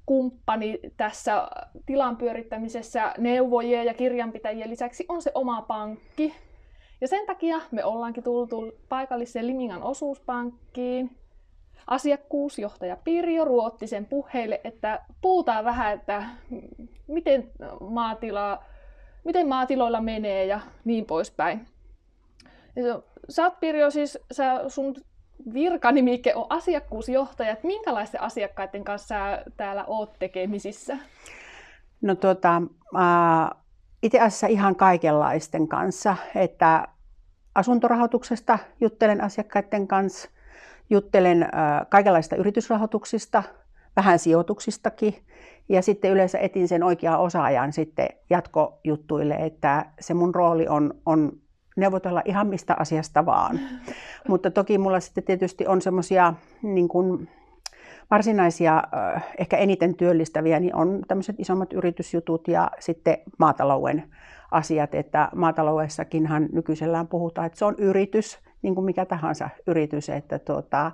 kumppani 0.06 0.80
tässä 0.96 1.48
tilan 1.86 2.16
pyörittämisessä 2.16 3.14
neuvojien 3.18 3.86
ja 3.86 3.94
kirjanpitäjien 3.94 4.70
lisäksi 4.70 5.04
on 5.08 5.22
se 5.22 5.30
oma 5.34 5.62
pankki. 5.62 6.34
Ja 7.04 7.08
sen 7.08 7.26
takia 7.26 7.60
me 7.70 7.84
ollaankin 7.84 8.24
tultu 8.24 8.72
paikalliseen 8.88 9.46
Limingan 9.46 9.82
osuuspankkiin. 9.82 11.16
Asiakkuusjohtaja 11.86 12.96
Pirjo 13.04 13.44
ruotti 13.44 13.86
sen 13.86 14.06
puheille, 14.06 14.60
että 14.64 15.00
puhutaan 15.20 15.64
vähän, 15.64 15.92
että 15.92 16.22
miten, 17.06 17.50
maatila, 17.80 18.62
miten 19.24 19.48
maatiloilla 19.48 20.00
menee 20.00 20.46
ja 20.46 20.60
niin 20.84 21.04
poispäin. 21.04 21.66
Ja 22.76 23.02
sä 23.28 23.42
oot 23.42 23.60
Pirjo 23.60 23.90
siis, 23.90 24.18
sä, 24.32 24.64
sun 24.68 24.94
virkanimike 25.54 26.34
on 26.34 26.46
asiakkuusjohtaja. 26.48 27.52
Että 27.52 27.66
minkälaisten 27.66 28.20
asiakkaiden 28.20 28.84
kanssa 28.84 29.14
täällä 29.56 29.84
oot 29.86 30.12
tekemisissä? 30.18 30.98
No 32.00 32.14
tuota, 32.14 32.62
äh, 32.96 33.60
itse 34.02 34.20
asiassa 34.20 34.46
ihan 34.46 34.76
kaikenlaisten 34.76 35.68
kanssa, 35.68 36.16
että 36.34 36.88
asuntorahoituksesta 37.54 38.58
juttelen 38.80 39.20
asiakkaiden 39.20 39.88
kanssa, 39.88 40.30
juttelen 40.90 41.48
kaikenlaista 41.88 42.36
yritysrahoituksista, 42.36 43.42
vähän 43.96 44.18
sijoituksistakin 44.18 45.14
ja 45.68 45.82
sitten 45.82 46.10
yleensä 46.10 46.38
etin 46.38 46.68
sen 46.68 46.82
oikean 46.82 47.20
osaajan 47.20 47.72
sitten 47.72 48.08
jatkojuttuille, 48.30 49.34
että 49.34 49.86
se 50.00 50.14
mun 50.14 50.34
rooli 50.34 50.68
on, 50.68 50.94
on 51.06 51.32
neuvotella 51.76 52.22
ihan 52.24 52.46
mistä 52.46 52.76
asiasta 52.78 53.26
vaan. 53.26 53.60
Mutta 54.28 54.50
toki 54.50 54.78
mulla 54.78 55.00
sitten 55.00 55.24
tietysti 55.24 55.66
on 55.66 55.82
semmoisia 55.82 56.34
niin 56.62 56.88
kuin, 56.88 57.28
varsinaisia, 58.10 58.82
ehkä 59.38 59.56
eniten 59.56 59.94
työllistäviä, 59.96 60.60
niin 60.60 60.74
on 60.74 61.02
tämmöiset 61.08 61.36
isommat 61.38 61.72
yritysjutut 61.72 62.48
ja 62.48 62.70
sitten 62.80 63.18
maatalouden 63.38 64.10
asiat, 64.50 64.94
että 64.94 65.28
maataloudessakinhan 65.34 66.48
nykyisellään 66.52 67.08
puhutaan, 67.08 67.46
että 67.46 67.58
se 67.58 67.64
on 67.64 67.74
yritys, 67.78 68.38
niin 68.62 68.74
kuin 68.74 68.84
mikä 68.84 69.04
tahansa 69.04 69.48
yritys, 69.66 70.08
että 70.08 70.38
tuota, 70.38 70.92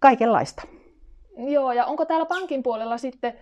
kaikenlaista. 0.00 0.62
Joo, 1.36 1.72
ja 1.72 1.86
onko 1.86 2.04
täällä 2.04 2.26
pankin 2.26 2.62
puolella 2.62 2.98
sitten 2.98 3.34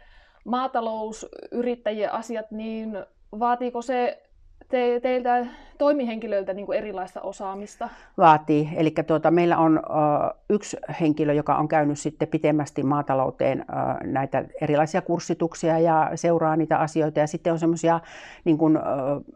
maatalousyrittäjien 0.44 2.12
asiat, 2.12 2.50
niin 2.50 3.04
vaatiiko 3.38 3.82
se 3.82 4.29
te, 4.68 5.00
teiltä 5.02 5.46
toimihenkilöiltä 5.78 6.54
niin 6.54 6.66
kuin 6.66 6.78
erilaista 6.78 7.20
osaamista? 7.20 7.88
Vaatii. 8.18 8.68
Eli 8.76 8.94
tuota, 9.06 9.30
meillä 9.30 9.58
on 9.58 9.78
uh, 9.78 10.40
yksi 10.50 10.76
henkilö, 11.00 11.32
joka 11.32 11.56
on 11.56 11.68
käynyt 11.68 11.98
sitten 11.98 12.28
pitemmästi 12.28 12.82
maatalouteen 12.82 13.60
uh, 13.60 14.10
näitä 14.12 14.44
erilaisia 14.60 15.02
kurssituksia 15.02 15.78
ja 15.78 16.10
seuraa 16.14 16.56
niitä 16.56 16.78
asioita. 16.78 17.20
Ja 17.20 17.26
sitten 17.26 17.52
on 17.52 17.58
semmoisia, 17.58 18.00
niin 18.44 18.58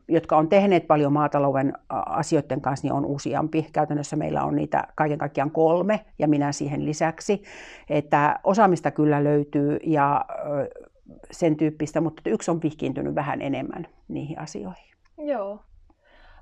jotka 0.09 0.37
on 0.37 0.49
tehneet 0.49 0.87
paljon 0.87 1.13
maatalouden 1.13 1.73
asioiden 2.07 2.61
kanssa, 2.61 2.87
niin 2.87 2.95
on 2.95 3.07
useampi. 3.07 3.67
Käytännössä 3.73 4.17
meillä 4.17 4.45
on 4.45 4.57
niitä 4.57 4.85
kaiken 4.95 5.19
kaikkiaan 5.19 5.51
kolme 5.51 6.01
ja 6.19 6.29
minä 6.29 6.53
siihen 6.53 6.85
lisäksi. 6.85 7.43
Että 7.91 8.41
osaamista 8.45 8.91
kyllä 8.91 9.25
löytyy 9.25 9.79
ja 9.85 10.25
uh, 10.29 10.85
sen 11.31 11.57
tyyppistä, 11.57 12.01
mutta 12.01 12.31
yksi 12.31 12.51
on 12.51 12.63
vihkiintynyt 12.63 13.15
vähän 13.15 13.43
enemmän 13.43 13.87
niihin 14.09 14.39
asioihin. 14.39 14.93
Joo. 15.18 15.59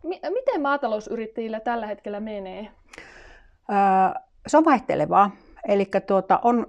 M- 0.03 0.33
miten 0.33 0.63
maatalousyrittäjillä 0.63 1.61
tällä 1.61 1.87
hetkellä 1.87 2.21
menee? 2.21 2.69
Öö, 3.71 4.21
se 4.47 4.57
on 4.57 4.65
vaihtelevaa. 4.65 5.31
Eli 5.69 5.91
tuota, 6.07 6.41
on 6.45 6.67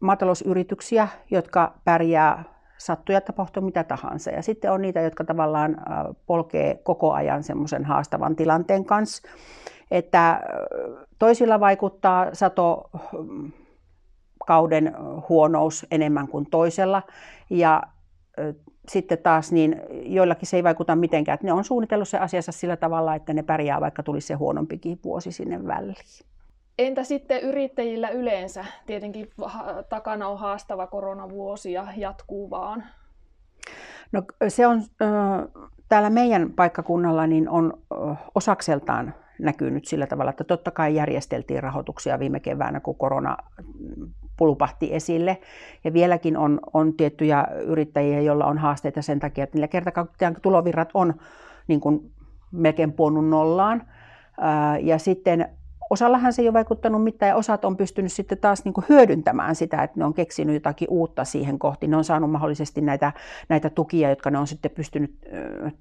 maatalousyrityksiä, 0.00 1.08
jotka 1.30 1.74
pärjää 1.84 2.44
sattuja 2.78 3.20
tapahtuu 3.20 3.62
mitä 3.62 3.84
tahansa. 3.84 4.30
Ja 4.30 4.42
sitten 4.42 4.72
on 4.72 4.82
niitä, 4.82 5.00
jotka 5.00 5.24
tavallaan 5.24 5.76
polkee 6.26 6.80
koko 6.84 7.12
ajan 7.12 7.42
semmoisen 7.42 7.84
haastavan 7.84 8.36
tilanteen 8.36 8.84
kanssa. 8.84 9.28
Että 9.90 10.40
toisilla 11.18 11.60
vaikuttaa 11.60 12.26
sato 12.32 12.90
kauden 14.46 14.94
huonous 15.28 15.86
enemmän 15.90 16.28
kuin 16.28 16.46
toisella. 16.50 17.02
Ja 17.50 17.82
sitten 18.88 19.18
taas 19.18 19.52
niin 19.52 19.80
joillakin 19.90 20.48
se 20.48 20.56
ei 20.56 20.64
vaikuta 20.64 20.96
mitenkään. 20.96 21.34
Että 21.34 21.46
ne 21.46 21.52
on 21.52 21.64
suunnitellut 21.64 22.08
se 22.08 22.18
asiassa 22.18 22.52
sillä 22.52 22.76
tavalla, 22.76 23.14
että 23.14 23.32
ne 23.32 23.42
pärjää, 23.42 23.80
vaikka 23.80 24.02
tulisi 24.02 24.26
se 24.26 24.34
huonompikin 24.34 24.98
vuosi 25.04 25.32
sinne 25.32 25.66
väliin. 25.66 26.24
Entä 26.78 27.04
sitten 27.04 27.40
yrittäjillä 27.40 28.08
yleensä? 28.08 28.64
Tietenkin 28.86 29.30
takana 29.88 30.28
on 30.28 30.38
haastava 30.38 30.86
koronavuosi 30.86 31.72
ja 31.72 31.86
jatkuu 31.96 32.50
vaan. 32.50 32.84
No 34.12 34.22
se 34.48 34.66
on 34.66 34.82
täällä 35.88 36.10
meidän 36.10 36.52
paikkakunnalla 36.52 37.26
niin 37.26 37.48
on 37.48 37.72
osakseltaan 38.34 39.14
näkynyt 39.38 39.84
sillä 39.84 40.06
tavalla, 40.06 40.30
että 40.30 40.44
totta 40.44 40.70
kai 40.70 40.94
järjesteltiin 40.94 41.62
rahoituksia 41.62 42.18
viime 42.18 42.40
keväänä, 42.40 42.80
kun 42.80 42.96
korona 42.96 43.36
pulpahti 44.36 44.94
esille. 44.94 45.38
Ja 45.84 45.92
vieläkin 45.92 46.36
on, 46.36 46.60
on 46.72 46.94
tiettyjä 46.94 47.46
yrittäjiä, 47.66 48.20
joilla 48.20 48.46
on 48.46 48.58
haasteita 48.58 49.02
sen 49.02 49.20
takia, 49.20 49.44
että 49.44 49.56
niillä 49.56 49.68
kerta 49.68 50.06
tulovirrat 50.42 50.90
on 50.94 51.14
niin 51.68 51.80
kuin 51.80 52.10
melkein 52.52 52.92
puonut 52.92 53.28
nollaan. 53.28 53.82
Ja 54.80 54.98
sitten 54.98 55.48
osallahan 55.90 56.32
se 56.32 56.42
ei 56.42 56.48
ole 56.48 56.52
vaikuttanut 56.52 57.04
mitään 57.04 57.28
ja 57.28 57.36
osat 57.36 57.64
on 57.64 57.76
pystynyt 57.76 58.12
sitten 58.12 58.38
taas 58.38 58.64
niin 58.64 58.72
kuin 58.72 58.84
hyödyntämään 58.88 59.54
sitä, 59.54 59.82
että 59.82 60.00
ne 60.00 60.04
on 60.04 60.14
keksinyt 60.14 60.54
jotakin 60.54 60.88
uutta 60.90 61.24
siihen 61.24 61.58
kohti. 61.58 61.88
Ne 61.88 61.96
on 61.96 62.04
saanut 62.04 62.30
mahdollisesti 62.30 62.80
näitä, 62.80 63.12
näitä 63.48 63.70
tukia, 63.70 64.08
jotka 64.08 64.30
ne 64.30 64.38
on 64.38 64.46
sitten 64.46 64.70
pystynyt 64.70 65.14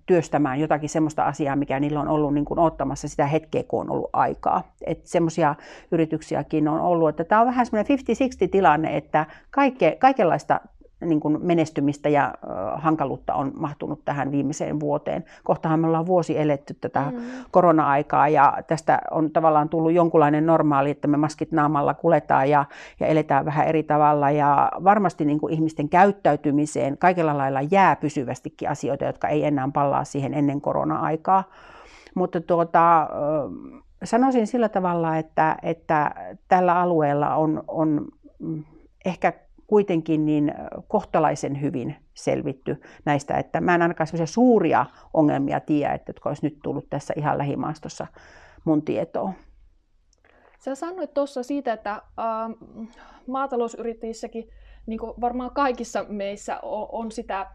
työstämään 0.06 0.60
jotakin 0.60 0.90
semmoista 0.90 1.24
asiaa, 1.24 1.56
mikä 1.56 1.80
niillä 1.80 2.00
on 2.00 2.08
ollut 2.08 2.34
niin 2.34 2.46
kuin 2.46 2.60
ottamassa 2.60 3.08
sitä 3.08 3.28
hetkeä, 3.28 3.64
kun 3.64 3.82
on 3.82 3.90
ollut 3.90 4.10
aikaa. 4.14 4.72
Että 4.86 5.10
semmoisia 5.10 5.56
yrityksiäkin 5.92 6.68
on 6.68 6.80
ollut. 6.80 7.10
Että 7.10 7.24
tämä 7.24 7.42
on 7.42 7.48
vähän 7.48 7.66
semmoinen 7.66 7.98
50-60 8.46 8.50
tilanne, 8.52 8.98
että 8.98 9.26
kaikke, 9.52 9.98
kaikenlaista 10.00 10.60
niin 11.04 11.20
kuin 11.20 11.38
menestymistä 11.42 12.10
ja 12.10 12.34
hankaluutta 12.76 13.34
on 13.34 13.52
mahtunut 13.56 14.06
tähän 14.06 14.32
viimeiseen 14.32 14.80
vuoteen. 14.80 15.26
Kohtahan 15.44 15.80
me 15.80 15.88
ollaan 15.88 16.06
vuosi 16.06 16.40
eletty 16.40 16.74
tätä 16.74 17.12
mm. 17.12 17.22
korona-aikaa 17.52 18.28
ja 18.28 18.58
tästä 18.68 19.02
on 19.12 19.32
tavallaan 19.32 19.70
tullut 19.70 19.92
jonkunlainen 19.92 20.46
normaali, 20.46 20.92
että 20.92 21.08
me 21.08 21.18
maskit 21.18 21.52
naamalla 21.52 21.94
kuletaan 21.94 22.50
ja, 22.50 22.66
ja 23.00 23.08
eletään 23.08 23.46
vähän 23.46 23.68
eri 23.68 23.84
tavalla 23.84 24.32
ja 24.32 24.72
varmasti 24.84 25.26
niin 25.26 25.40
kuin 25.40 25.54
ihmisten 25.54 25.90
käyttäytymiseen 25.90 26.98
kaikella 26.98 27.38
lailla 27.38 27.62
jää 27.72 27.96
pysyvästikin 27.96 28.70
asioita, 28.70 29.06
jotka 29.06 29.28
ei 29.28 29.46
enää 29.46 29.70
pallaa 29.74 30.04
siihen 30.04 30.34
ennen 30.34 30.62
korona-aikaa. 30.62 31.44
Mutta 32.16 32.42
tuota, 32.42 33.10
sanoisin 34.04 34.48
sillä 34.48 34.70
tavalla, 34.70 35.18
että, 35.18 35.56
että 35.64 36.12
tällä 36.48 36.80
alueella 36.80 37.36
on, 37.36 37.64
on 37.68 38.06
ehkä 39.06 39.34
kuitenkin 39.74 40.26
niin 40.26 40.54
kohtalaisen 40.88 41.62
hyvin 41.62 41.96
selvitty 42.14 42.82
näistä, 43.06 43.38
että 43.38 43.62
mä 43.62 43.76
en 43.76 43.82
ainakaan 43.82 44.08
sellaisia 44.08 44.34
suuria 44.34 44.86
ongelmia 45.14 45.60
tiedä, 45.60 45.94
että 45.94 46.10
jotka 46.10 46.30
olisi 46.30 46.46
nyt 46.46 46.60
tullut 46.64 46.90
tässä 46.90 47.14
ihan 47.18 47.38
lähimaastossa 47.38 48.08
mun 48.66 48.86
tietoon. 48.86 49.34
Sä 50.60 50.76
sanoit 50.76 51.14
tuossa 51.14 51.44
siitä, 51.44 51.74
että 51.74 51.92
äh, 51.92 52.02
maatalousyrittäjissäkin, 53.28 54.50
niin 54.86 55.00
varmaan 55.00 55.52
kaikissa 55.52 56.06
meissä 56.10 56.60
on, 56.62 56.88
on 56.92 57.12
sitä 57.12 57.48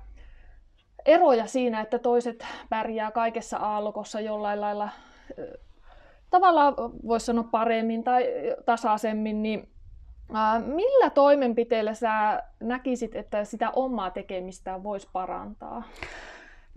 eroja 1.07 1.47
siinä, 1.47 1.81
että 1.81 1.99
toiset 1.99 2.47
pärjää 2.69 3.11
kaikessa 3.11 3.57
aallokossa 3.57 4.21
jollain 4.21 4.61
lailla 4.61 4.89
tavallaan 6.31 6.75
voisi 7.09 7.27
sanoa 7.27 7.45
paremmin 7.45 8.05
tai 8.05 8.25
tasaisemmin, 8.67 9.43
niin 9.43 9.69
millä 10.67 11.11
toimenpiteillä 11.11 11.95
sä 11.95 12.43
näkisit, 12.61 13.15
että 13.15 13.45
sitä 13.45 13.71
omaa 13.71 14.11
tekemistä 14.11 14.83
voisi 14.83 15.09
parantaa? 15.13 15.83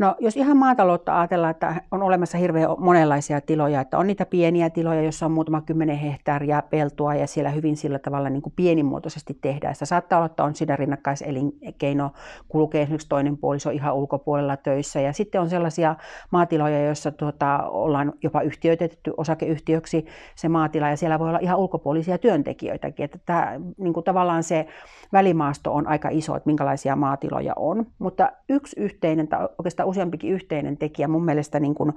No 0.01 0.15
jos 0.19 0.37
ihan 0.37 0.57
maataloutta 0.57 1.19
ajatellaan, 1.19 1.51
että 1.51 1.81
on 1.91 2.03
olemassa 2.03 2.37
hirveän 2.37 2.69
monenlaisia 2.77 3.41
tiloja, 3.41 3.81
että 3.81 3.97
on 3.97 4.07
niitä 4.07 4.25
pieniä 4.25 4.69
tiloja, 4.69 5.01
joissa 5.01 5.25
on 5.25 5.31
muutama 5.31 5.61
kymmenen 5.61 5.97
hehtaaria 5.97 6.61
peltoa 6.69 7.15
ja 7.15 7.27
siellä 7.27 7.49
hyvin 7.49 7.77
sillä 7.77 7.99
tavalla 7.99 8.29
niin 8.29 8.41
kuin 8.41 8.53
pienimuotoisesti 8.55 9.37
tehdään. 9.41 9.75
Sitä 9.75 9.85
saattaa 9.85 10.19
olla, 10.19 10.25
että 10.25 10.43
on 10.43 10.55
siinä 10.55 10.75
rinnakkaiselinkeino, 10.75 12.11
kulkee 12.47 12.81
esimerkiksi 12.81 13.09
toinen 13.09 13.37
puoliso 13.37 13.69
ihan 13.69 13.95
ulkopuolella 13.95 14.57
töissä 14.57 15.01
ja 15.01 15.13
sitten 15.13 15.41
on 15.41 15.49
sellaisia 15.49 15.95
maatiloja, 16.31 16.85
joissa 16.85 17.11
tuota, 17.11 17.63
ollaan 17.67 18.13
jopa 18.23 18.41
yhtiöitetty 18.41 19.13
osakeyhtiöksi 19.17 20.05
se 20.35 20.49
maatila 20.49 20.89
ja 20.89 20.97
siellä 20.97 21.19
voi 21.19 21.29
olla 21.29 21.39
ihan 21.41 21.59
ulkopuolisia 21.59 22.17
työntekijöitäkin. 22.17 23.03
Että 23.03 23.19
tämä, 23.25 23.59
niin 23.77 23.93
kuin 23.93 24.03
tavallaan 24.03 24.43
se 24.43 24.65
välimaasto 25.13 25.73
on 25.73 25.87
aika 25.87 26.09
iso, 26.11 26.35
että 26.35 26.49
minkälaisia 26.49 26.95
maatiloja 26.95 27.53
on, 27.55 27.85
mutta 27.99 28.31
yksi 28.49 28.79
yhteinen 28.79 29.27
tai 29.27 29.47
oikeastaan 29.57 29.90
useampikin 29.91 30.31
yhteinen 30.31 30.77
tekijä 30.77 31.07
mun 31.07 31.25
mielestä 31.25 31.59
niin 31.59 31.75
kuin, 31.75 31.93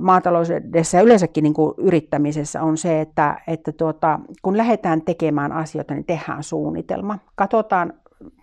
maataloudessa 0.00 0.96
ja 0.96 1.02
yleensäkin 1.02 1.42
niin 1.42 1.54
kuin 1.54 1.74
yrittämisessä 1.78 2.62
on 2.62 2.76
se, 2.76 3.00
että, 3.00 3.40
että 3.46 3.72
tuota, 3.72 4.20
kun 4.42 4.56
lähdetään 4.56 5.02
tekemään 5.02 5.52
asioita, 5.52 5.94
niin 5.94 6.04
tehdään 6.04 6.42
suunnitelma. 6.42 7.18
Katsotaan, 7.34 7.92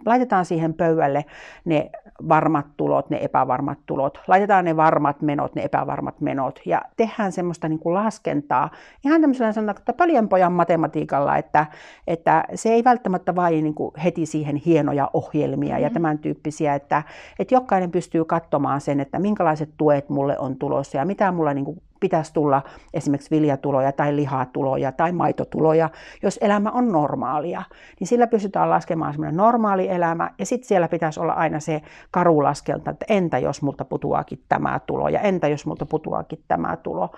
laitetaan 0.05 0.45
siihen 0.45 0.73
pöydälle 0.73 1.25
ne 1.65 1.91
varmat 2.30 2.65
tulot, 2.78 3.10
ne 3.10 3.17
epävarmat 3.21 3.80
tulot, 3.86 4.19
laitetaan 4.28 4.65
ne 4.65 4.75
varmat 4.75 5.21
menot, 5.21 5.56
ne 5.56 5.63
epävarmat 5.63 6.21
menot 6.21 6.60
ja 6.65 6.82
tehdään 6.97 7.32
semmoista 7.32 7.69
niin 7.69 7.80
kuin 7.80 7.93
laskentaa 7.93 8.69
ihan 9.06 9.21
tämmöisellä 9.21 9.54
sanotaan, 9.54 9.78
että 9.78 9.93
pöljenpojan 9.93 10.54
matematiikalla, 10.54 11.38
että, 11.38 11.65
että 12.08 12.43
se 12.56 12.69
ei 12.69 12.84
välttämättä 12.84 13.36
vain 13.36 13.63
niin 13.63 13.73
kuin 13.73 13.91
heti 14.04 14.25
siihen 14.25 14.56
hienoja 14.56 15.10
ohjelmia 15.13 15.75
mm. 15.75 15.82
ja 15.82 15.89
tämän 15.89 16.19
tyyppisiä, 16.19 16.75
että, 16.75 17.04
että 17.39 17.56
jokainen 17.56 17.91
pystyy 17.91 18.25
katsomaan 18.25 18.82
sen, 18.82 18.99
että 18.99 19.19
minkälaiset 19.19 19.69
tuet 19.78 20.10
mulle 20.10 20.39
on 20.39 20.56
tulossa 20.56 20.97
ja 20.97 21.06
mitä 21.06 21.32
mulla 21.32 21.54
niin 21.54 21.65
kuin 21.65 21.82
pitäisi 21.99 22.34
tulla 22.34 22.62
esimerkiksi 22.93 23.36
viljatuloja 23.36 23.91
tai 23.91 24.15
lihatuloja 24.15 24.91
tai 24.91 25.12
maitotuloja, 25.12 25.89
jos 26.23 26.39
elämä 26.41 26.71
on 26.71 26.91
normaalia. 26.91 27.63
Niin 27.99 28.08
sillä 28.08 28.27
pystytään 28.27 28.69
laskemaan 28.69 29.13
semmoinen 29.13 29.38
normaali 29.38 29.89
elämä 29.89 30.31
ja 30.39 30.45
sitten 30.45 30.67
siellä 30.67 30.88
pitäisi 30.88 31.19
olla 31.19 31.34
aina 31.34 31.60
se 31.60 31.81
karulaskelta, 32.12 32.91
että 32.91 33.05
entä 33.10 33.38
jos 33.38 33.62
multa 33.62 33.86
putuakin 33.86 34.43
tämä 34.49 34.79
tulo 34.86 35.10
ja 35.10 35.19
entä 35.19 35.47
jos 35.47 35.65
multa 35.65 35.86
putuakin 35.86 36.39
tämä 36.47 36.77
tulo. 36.77 37.10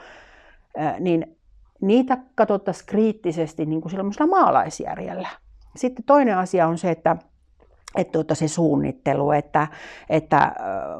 Niin 0.99 1.37
niitä 1.81 2.17
katsottaisiin 2.35 2.85
kriittisesti 2.87 3.65
niin 3.65 3.81
kuin 3.81 4.29
maalaisjärjellä. 4.29 5.27
Sitten 5.75 6.05
toinen 6.05 6.37
asia 6.37 6.67
on 6.67 6.77
se, 6.77 6.91
että 6.91 7.17
että 7.97 8.11
tuota 8.11 8.35
se 8.35 8.47
suunnittelu, 8.47 9.31
että, 9.31 9.67
että 10.09 10.51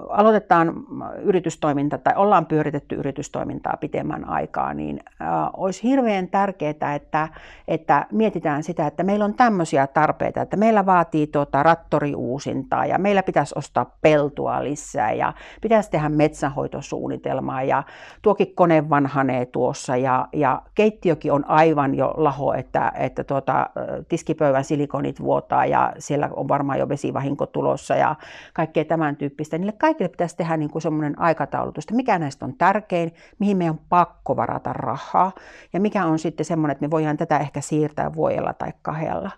aloitetaan 0.09 0.73
yritystoiminta 1.21 1.97
tai 1.97 2.13
ollaan 2.15 2.45
pyöritetty 2.45 2.95
yritystoimintaa 2.95 3.77
pitemmän 3.79 4.29
aikaa, 4.29 4.73
niin 4.73 4.99
äh, 5.21 5.27
olisi 5.53 5.83
hirveän 5.83 6.27
tärkeää, 6.27 6.95
että, 6.95 7.29
että 7.67 8.05
mietitään 8.11 8.63
sitä, 8.63 8.87
että 8.87 9.03
meillä 9.03 9.25
on 9.25 9.33
tämmöisiä 9.33 9.87
tarpeita, 9.87 10.41
että 10.41 10.57
meillä 10.57 10.85
vaatii 10.85 11.27
tuota 11.27 11.63
rattoriuusintaa 11.63 12.85
ja 12.85 12.97
meillä 12.97 13.23
pitäisi 13.23 13.53
ostaa 13.57 13.97
peltoa 14.01 14.63
lisää 14.63 15.13
ja 15.13 15.33
pitäisi 15.61 15.91
tehdä 15.91 16.09
metsänhoitosuunnitelmaa 16.09 17.63
ja 17.63 17.83
tuokin 18.21 18.55
kone 18.55 18.89
vanhanee 18.89 19.45
tuossa 19.45 19.97
ja, 19.97 20.27
ja 20.33 20.61
keittiökin 20.75 21.31
on 21.31 21.49
aivan 21.49 21.95
jo 21.95 22.13
laho, 22.17 22.53
että, 22.53 22.91
että 22.95 23.23
tuota, 23.23 23.69
tiskipöydän 24.09 24.63
silikonit 24.63 25.21
vuotaa 25.21 25.65
ja 25.65 25.93
siellä 25.99 26.29
on 26.35 26.47
varmaan 26.47 26.79
jo 26.79 26.86
vesivahinko 26.89 27.45
tulossa 27.45 27.95
ja 27.95 28.15
kaikkea 28.53 28.85
tämän 28.85 29.15
tyyppistä. 29.15 29.57
Niille 29.57 29.71
kaikille 29.71 30.09
pitäisi 30.09 30.37
tehdä 30.37 30.57
niin 30.57 30.69
kuin 30.69 30.81
semmoinen 30.81 31.19
aikataulutus, 31.19 31.83
että 31.83 31.95
mikä 31.95 32.19
näistä 32.19 32.45
on 32.45 32.53
tärkein, 32.57 33.13
mihin 33.39 33.57
meidän 33.57 33.73
on 33.73 33.81
pakko 33.89 34.35
varata 34.35 34.73
rahaa 34.73 35.31
ja 35.73 35.79
mikä 35.79 36.05
on 36.05 36.19
sitten 36.19 36.45
semmoinen, 36.45 36.71
että 36.71 36.85
me 36.85 36.91
voidaan 36.91 37.17
tätä 37.17 37.37
ehkä 37.37 37.61
siirtää 37.61 38.13
vuodella 38.13 38.53
tai 38.53 38.73
kahdella. 38.81 39.31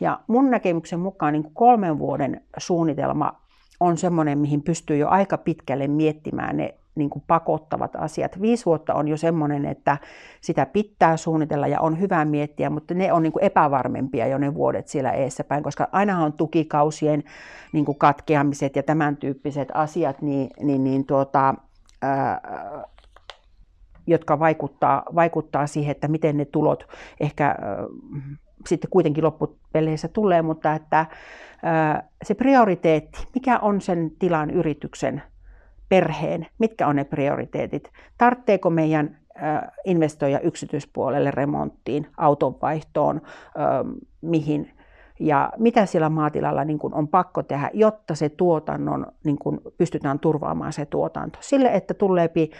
Ja 0.00 0.20
mun 0.26 0.50
näkemyksen 0.50 1.00
mukaan 1.00 1.32
niin 1.32 1.42
kuin 1.42 1.54
kolmen 1.54 1.98
vuoden 1.98 2.40
suunnitelma 2.58 3.32
on 3.80 3.98
semmoinen, 3.98 4.38
mihin 4.38 4.62
pystyy 4.62 4.96
jo 4.96 5.08
aika 5.08 5.38
pitkälle 5.38 5.88
miettimään 5.88 6.56
ne 6.56 6.74
niin 6.98 7.10
kuin 7.10 7.24
pakottavat 7.26 7.96
asiat. 7.96 8.40
Viisi 8.40 8.64
vuotta 8.64 8.94
on 8.94 9.08
jo 9.08 9.16
semmoinen, 9.16 9.64
että 9.64 9.98
sitä 10.40 10.66
pitää 10.66 11.16
suunnitella 11.16 11.66
ja 11.66 11.80
on 11.80 12.00
hyvä 12.00 12.24
miettiä, 12.24 12.70
mutta 12.70 12.94
ne 12.94 13.12
on 13.12 13.22
niin 13.22 13.32
kuin 13.32 13.44
epävarmempia 13.44 14.26
jo 14.26 14.38
ne 14.38 14.54
vuodet 14.54 14.88
siellä 14.88 15.12
eessä 15.12 15.44
päin, 15.44 15.62
koska 15.62 15.88
aina 15.92 16.24
on 16.24 16.32
tukikausien 16.32 17.24
niin 17.72 17.84
kuin 17.84 17.98
katkeamiset 17.98 18.76
ja 18.76 18.82
tämän 18.82 19.16
tyyppiset 19.16 19.68
asiat, 19.74 20.22
niin, 20.22 20.50
niin, 20.60 20.84
niin 20.84 21.06
tuota, 21.06 21.54
ää, 22.02 22.40
jotka 24.06 24.38
vaikuttaa, 24.38 25.02
vaikuttaa 25.14 25.66
siihen, 25.66 25.90
että 25.90 26.08
miten 26.08 26.36
ne 26.36 26.44
tulot 26.44 26.88
ehkä 27.20 27.46
ää, 27.46 27.56
sitten 28.66 28.90
kuitenkin 28.90 29.24
loppupeleissä 29.24 30.08
tulee, 30.08 30.42
mutta 30.42 30.74
että 30.74 31.06
ää, 31.62 32.08
se 32.24 32.34
prioriteetti, 32.34 33.28
mikä 33.34 33.58
on 33.58 33.80
sen 33.80 34.10
tilan 34.18 34.50
yrityksen 34.50 35.22
perheen, 35.88 36.46
mitkä 36.58 36.86
on 36.86 36.96
ne 36.96 37.04
prioriteetit. 37.04 37.90
Tartteeko 38.18 38.70
meidän 38.70 39.18
investoija 39.84 40.40
yksityispuolelle 40.40 41.30
remonttiin, 41.30 42.06
autonvaihtoon, 42.16 43.20
mihin 44.20 44.70
ja 45.20 45.52
mitä 45.58 45.86
siellä 45.86 46.08
maatilalla 46.08 46.64
niin 46.64 46.78
kuin 46.78 46.94
on 46.94 47.08
pakko 47.08 47.42
tehdä, 47.42 47.70
jotta 47.72 48.14
se 48.14 48.28
tuotannon 48.28 49.06
niin 49.24 49.38
kuin 49.38 49.60
pystytään 49.78 50.18
turvaamaan 50.18 50.72
se 50.72 50.86
tuotanto. 50.86 51.38
Sille, 51.40 51.68
että 51.68 51.94
tuleepi 51.94 52.50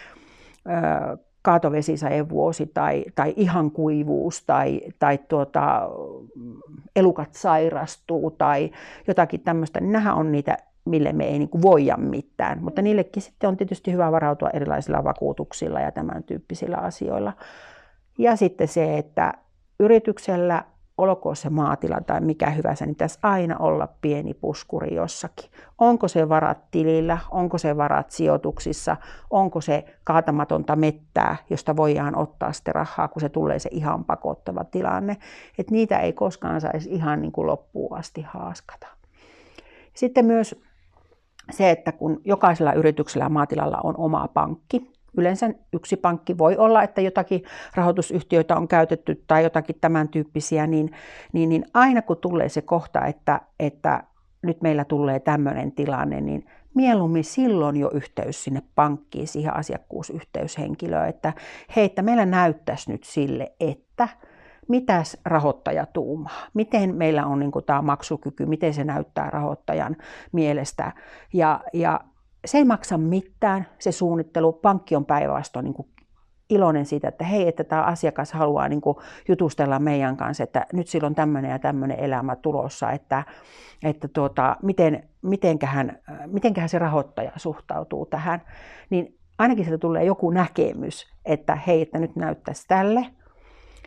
vuosi 2.29 2.67
tai, 2.67 3.05
tai 3.15 3.35
ihan 3.37 3.71
kuivuus 3.71 4.43
tai, 4.47 4.81
tai 4.99 5.19
tuota, 5.29 5.89
elukat 6.97 7.35
sairastuu 7.35 8.31
tai 8.31 8.71
jotakin 9.07 9.41
tämmöistä, 9.41 9.81
niin 9.81 9.93
nämä 9.93 10.15
on 10.15 10.33
niitä 10.33 10.57
mille 10.89 11.13
me 11.13 11.25
ei 11.25 11.39
niin 11.39 11.49
kuin 11.49 11.63
voida 11.63 11.97
mitään. 11.97 12.63
Mutta 12.63 12.83
niillekin 12.83 13.23
sitten 13.23 13.49
on 13.49 13.57
tietysti 13.57 13.93
hyvä 13.93 14.13
varautua 14.13 14.51
erilaisilla 14.51 15.05
vakuutuksilla 15.05 15.81
ja 15.81 15.93
tämän 15.93 16.23
tyyppisillä 16.23 16.77
asioilla. 16.77 17.33
Ja 18.19 18.37
sitten 18.37 18.69
se, 18.69 18.99
että 18.99 19.33
yrityksellä, 19.81 20.65
olkoon 20.99 21.37
se 21.37 21.51
maatila 21.51 22.01
tai 22.07 22.21
mikä 22.21 22.51
hyvänsä, 22.51 22.87
niin 22.87 22.95
pitäisi 22.95 23.19
aina 23.23 23.57
olla 23.59 23.89
pieni 24.01 24.35
puskuri 24.35 24.95
jossakin. 24.95 25.51
Onko 25.79 26.09
se 26.09 26.29
varat 26.29 26.71
tilillä, 26.71 27.19
onko 27.31 27.59
se 27.59 27.77
varat 27.77 28.11
sijoituksissa, 28.11 28.97
onko 29.31 29.61
se 29.61 29.85
kaatamatonta 30.05 30.77
mettää, 30.77 31.37
josta 31.51 31.77
voidaan 31.77 32.17
ottaa 32.17 32.53
sitten 32.53 32.75
rahaa, 32.75 33.09
kun 33.09 33.21
se 33.21 33.29
tulee 33.29 33.59
se 33.59 33.69
ihan 33.73 34.05
pakottava 34.05 34.65
tilanne. 34.65 35.17
Että 35.59 35.73
niitä 35.73 35.99
ei 35.99 36.13
koskaan 36.13 36.61
saisi 36.61 36.91
ihan 36.91 37.23
niin 37.23 37.33
kuin 37.33 37.47
loppuun 37.47 37.99
asti 37.99 38.23
haaskata. 38.23 38.87
Sitten 39.95 40.25
myös 40.25 40.63
se, 41.51 41.71
että 41.71 41.93
kun 41.93 42.21
jokaisella 42.25 42.73
yrityksellä 42.73 43.25
ja 43.25 43.29
maatilalla 43.29 43.81
on 43.83 43.95
oma 43.97 44.29
pankki, 44.29 44.93
yleensä 45.17 45.51
yksi 45.73 45.97
pankki 45.97 46.39
voi 46.39 46.57
olla, 46.57 46.83
että 46.83 47.01
jotakin 47.01 47.43
rahoitusyhtiöitä 47.75 48.57
on 48.57 48.69
käytetty 48.69 49.25
tai 49.27 49.43
jotakin 49.43 49.77
tämän 49.81 50.09
tyyppisiä, 50.09 50.67
niin, 50.67 50.91
niin, 51.33 51.49
niin 51.49 51.65
aina 51.75 52.03
kun 52.03 52.17
tulee 52.17 52.49
se 52.49 52.63
kohta, 52.63 53.07
että, 53.07 53.41
että 53.61 54.05
nyt 54.43 54.63
meillä 54.63 54.85
tulee 54.85 55.21
tämmöinen 55.21 55.73
tilanne, 55.73 56.21
niin 56.21 56.47
mieluummin 56.75 57.25
silloin 57.25 57.77
jo 57.77 57.91
yhteys 57.95 58.45
sinne 58.45 58.63
pankkiin, 58.75 59.29
siihen 59.29 59.57
asiakkuusyhteyshenkilöön, 59.57 61.09
että 61.09 61.33
hei, 61.77 61.85
että 61.85 62.03
meillä 62.03 62.27
näyttäisi 62.27 62.93
nyt 62.93 63.05
sille, 63.05 63.53
että 63.61 64.09
mitäs 64.69 65.17
rahoittaja 65.25 65.87
tuumaa, 65.87 66.47
miten 66.55 66.95
meillä 66.95 67.27
on 67.27 67.39
niin 67.39 67.53
tämä 67.67 67.83
maksukyky, 67.83 68.47
miten 68.47 68.75
se 68.75 68.85
näyttää 68.85 69.31
rahoittajan 69.31 69.97
mielestä. 70.33 70.93
Ja, 71.33 71.61
ja 71.73 72.01
se 72.45 72.59
ei 72.59 72.65
maksa 72.65 72.99
mitään, 72.99 73.67
se 73.79 73.93
suunnittelu. 73.93 74.53
Pankki 74.53 74.97
on 74.97 75.05
päinvastoin 75.05 75.65
niin 75.65 75.89
iloinen 76.51 76.87
siitä, 76.87 77.09
että 77.09 77.25
hei, 77.25 77.49
että 77.49 77.65
tämä 77.65 77.83
asiakas 77.83 78.33
haluaa 78.33 78.69
niin 78.69 78.81
jutustella 79.29 79.79
meidän 79.79 80.17
kanssa, 80.17 80.45
että 80.45 80.67
nyt 80.73 80.89
silloin 80.89 81.15
tämmöinen 81.15 81.51
ja 81.51 81.59
tämmöinen 81.59 81.99
elämä 81.99 82.37
tulossa, 82.37 82.91
että, 82.91 83.25
että 83.83 84.09
tuota, 84.09 84.57
miten, 84.63 85.09
mitenköhän, 85.23 85.99
mitenköhän 86.27 86.69
se 86.69 86.79
rahoittaja 86.79 87.33
suhtautuu 87.37 88.07
tähän, 88.07 88.43
niin 88.91 89.19
ainakin 89.39 89.65
sieltä 89.65 89.81
tulee 89.81 90.05
joku 90.05 90.31
näkemys, 90.31 91.07
että 91.25 91.57
hei, 91.57 91.83
että 91.83 91.99
nyt 91.99 92.17
näyttäisi 92.17 92.65
tälle. 92.69 93.07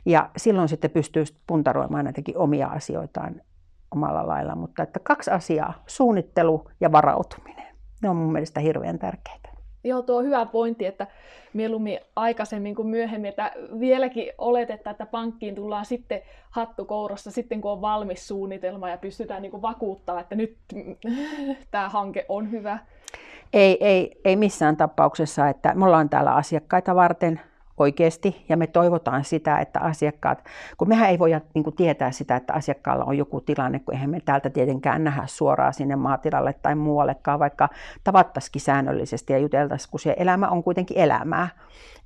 Ja 0.06 0.30
silloin 0.38 0.70
sitten 0.70 0.92
pystyy 0.92 1.24
puntaroimaan 1.48 2.06
näitäkin 2.06 2.38
omia 2.38 2.68
asioitaan 2.68 3.42
omalla 3.92 4.28
lailla. 4.28 4.56
Mutta 4.56 4.84
että 4.84 5.00
kaksi 5.04 5.32
asiaa, 5.32 5.84
suunnittelu 5.88 6.70
ja 6.80 6.92
varautuminen. 6.92 7.68
Ne 8.02 8.10
on 8.10 8.16
mun 8.16 8.32
mielestä 8.32 8.60
hirveän 8.60 9.00
tärkeitä. 9.00 9.50
Joo, 9.84 10.02
tuo 10.02 10.18
on 10.18 10.26
hyvä 10.26 10.46
pointti, 10.46 10.86
että 10.86 11.08
mieluummin 11.54 12.00
aikaisemmin 12.16 12.76
kuin 12.76 12.88
myöhemmin, 12.88 13.30
että 13.30 13.52
vieläkin 13.80 14.32
oletetaan, 14.38 14.92
että 14.92 15.06
pankkiin 15.06 15.56
tullaan 15.56 15.86
sitten 15.86 16.22
hattukourassa 16.50 17.32
sitten, 17.32 17.62
kun 17.62 17.72
on 17.72 17.82
valmis 17.82 18.28
suunnitelma 18.28 18.90
ja 18.90 18.98
pystytään 18.98 19.42
niin 19.42 19.52
kuin 19.52 19.62
vakuuttaa, 19.62 20.20
että 20.20 20.36
nyt 20.36 20.58
tämä 21.72 21.90
hanke 21.90 22.26
on 22.30 22.52
hyvä. 22.52 22.80
Ei, 23.54 23.86
ei, 23.86 24.22
ei 24.26 24.36
missään 24.36 24.78
tapauksessa, 24.78 25.50
että 25.50 25.74
me 25.76 25.86
ollaan 25.86 26.10
täällä 26.10 26.36
asiakkaita 26.36 26.96
varten, 26.96 27.42
oikeasti, 27.82 28.46
ja 28.50 28.58
me 28.58 28.68
toivotaan 28.68 29.24
sitä, 29.24 29.58
että 29.58 29.80
asiakkaat, 29.80 30.44
kun 30.78 30.88
mehän 30.88 31.10
ei 31.10 31.20
voida 31.20 31.42
niin 31.54 31.64
kuin, 31.64 31.76
tietää 31.76 32.12
sitä, 32.12 32.36
että 32.36 32.54
asiakkaalla 32.54 33.06
on 33.06 33.18
joku 33.18 33.42
tilanne, 33.42 33.80
kun 33.80 33.94
eihän 33.94 34.10
me 34.10 34.20
täältä 34.20 34.50
tietenkään 34.50 35.04
nähdä 35.04 35.24
suoraan 35.26 35.74
sinne 35.74 35.96
maatilalle 35.96 36.54
tai 36.54 36.76
muuallekaan, 36.76 37.40
vaikka 37.40 37.70
tavattaisikin 38.04 38.62
säännöllisesti 38.62 39.34
ja 39.34 39.40
juteltaisiin, 39.40 39.92
kun 39.92 40.00
se 40.00 40.16
elämä 40.18 40.50
on 40.50 40.64
kuitenkin 40.64 40.98
elämää. 40.98 41.48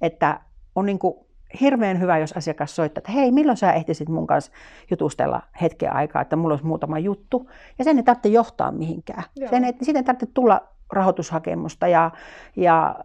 Että 0.01 0.39
on 0.75 0.85
niin 0.85 0.99
kuin, 0.99 1.15
hirveän 1.61 1.99
hyvä, 1.99 2.17
jos 2.17 2.33
asiakas 2.33 2.75
soittaa, 2.75 2.99
että 2.99 3.11
hei, 3.11 3.31
milloin 3.31 3.57
sä 3.57 3.73
ehtisit 3.73 4.09
mun 4.09 4.27
kanssa 4.27 4.51
jutustella 4.91 5.41
hetken 5.61 5.93
aikaa, 5.93 6.21
että 6.21 6.35
mulla 6.35 6.53
olisi 6.53 6.65
muutama 6.65 6.99
juttu. 6.99 7.49
Ja 7.77 7.83
sen 7.83 7.97
ei 7.97 8.03
tarvitse 8.03 8.29
johtaa 8.29 8.71
mihinkään. 8.71 9.23
Sen 9.49 9.63
ei, 9.63 9.73
siitä 9.81 9.99
ei 9.99 10.03
tarvitse 10.03 10.27
tulla 10.33 10.61
rahoitushakemusta 10.93 11.87
ja, 11.87 12.11
ja 12.55 12.95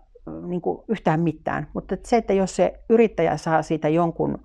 niin 0.47 0.61
kuin 0.61 0.85
yhtään 0.89 1.21
mitään. 1.21 1.67
Mutta 1.75 1.97
se, 2.05 2.17
että 2.17 2.33
jos 2.33 2.57
se 2.57 2.81
yrittäjä 2.89 3.37
saa 3.37 3.63
siitä 3.63 3.89
jonkun 3.89 4.39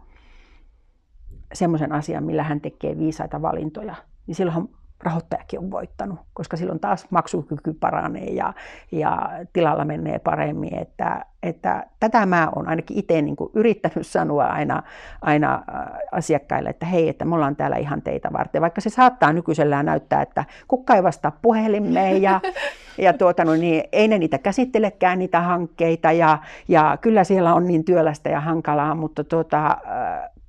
semmoisen 1.53 1.91
asian, 1.91 2.23
millä 2.23 2.43
hän 2.43 2.61
tekee 2.61 2.97
viisaita 2.97 3.41
valintoja, 3.41 3.95
niin 4.27 4.35
silloin 4.35 4.69
rahoittajakin 5.03 5.59
on 5.59 5.71
voittanut, 5.71 6.19
koska 6.33 6.57
silloin 6.57 6.79
taas 6.79 7.07
maksukyky 7.09 7.73
paranee 7.73 8.25
ja, 8.25 8.53
ja 8.91 9.29
tilalla 9.53 9.85
menee 9.85 10.19
paremmin. 10.19 10.77
Että, 10.77 11.25
että 11.43 11.85
tätä 11.99 12.25
mä 12.25 12.49
oon 12.55 12.67
ainakin 12.67 12.97
itse 12.97 13.21
niin 13.21 13.35
kuin 13.35 13.51
yrittänyt 13.53 14.07
sanoa 14.07 14.45
aina, 14.45 14.83
aina 15.21 15.63
asiakkaille, 16.11 16.69
että 16.69 16.85
hei, 16.85 17.09
että 17.09 17.25
me 17.25 17.35
ollaan 17.35 17.55
täällä 17.55 17.77
ihan 17.77 18.01
teitä 18.01 18.29
varten. 18.33 18.61
Vaikka 18.61 18.81
se 18.81 18.89
saattaa 18.89 19.33
nykyisellään 19.33 19.85
näyttää, 19.85 20.21
että 20.21 20.45
kukka 20.67 20.95
ei 20.95 21.03
vastaa 21.03 21.37
puhelimeen 21.41 22.21
ja, 22.21 22.41
ja 22.97 23.13
tuota, 23.13 23.45
no 23.45 23.53
niin, 23.53 23.83
ei 23.91 24.07
ne 24.07 24.17
niitä 24.17 24.37
käsittelekään 24.37 25.19
niitä 25.19 25.41
hankkeita 25.41 26.11
ja, 26.11 26.37
ja 26.67 26.97
kyllä 27.01 27.23
siellä 27.23 27.53
on 27.53 27.67
niin 27.67 27.85
työlästä 27.85 28.29
ja 28.29 28.39
hankalaa, 28.39 28.95
mutta 28.95 29.23
tuota, 29.23 29.77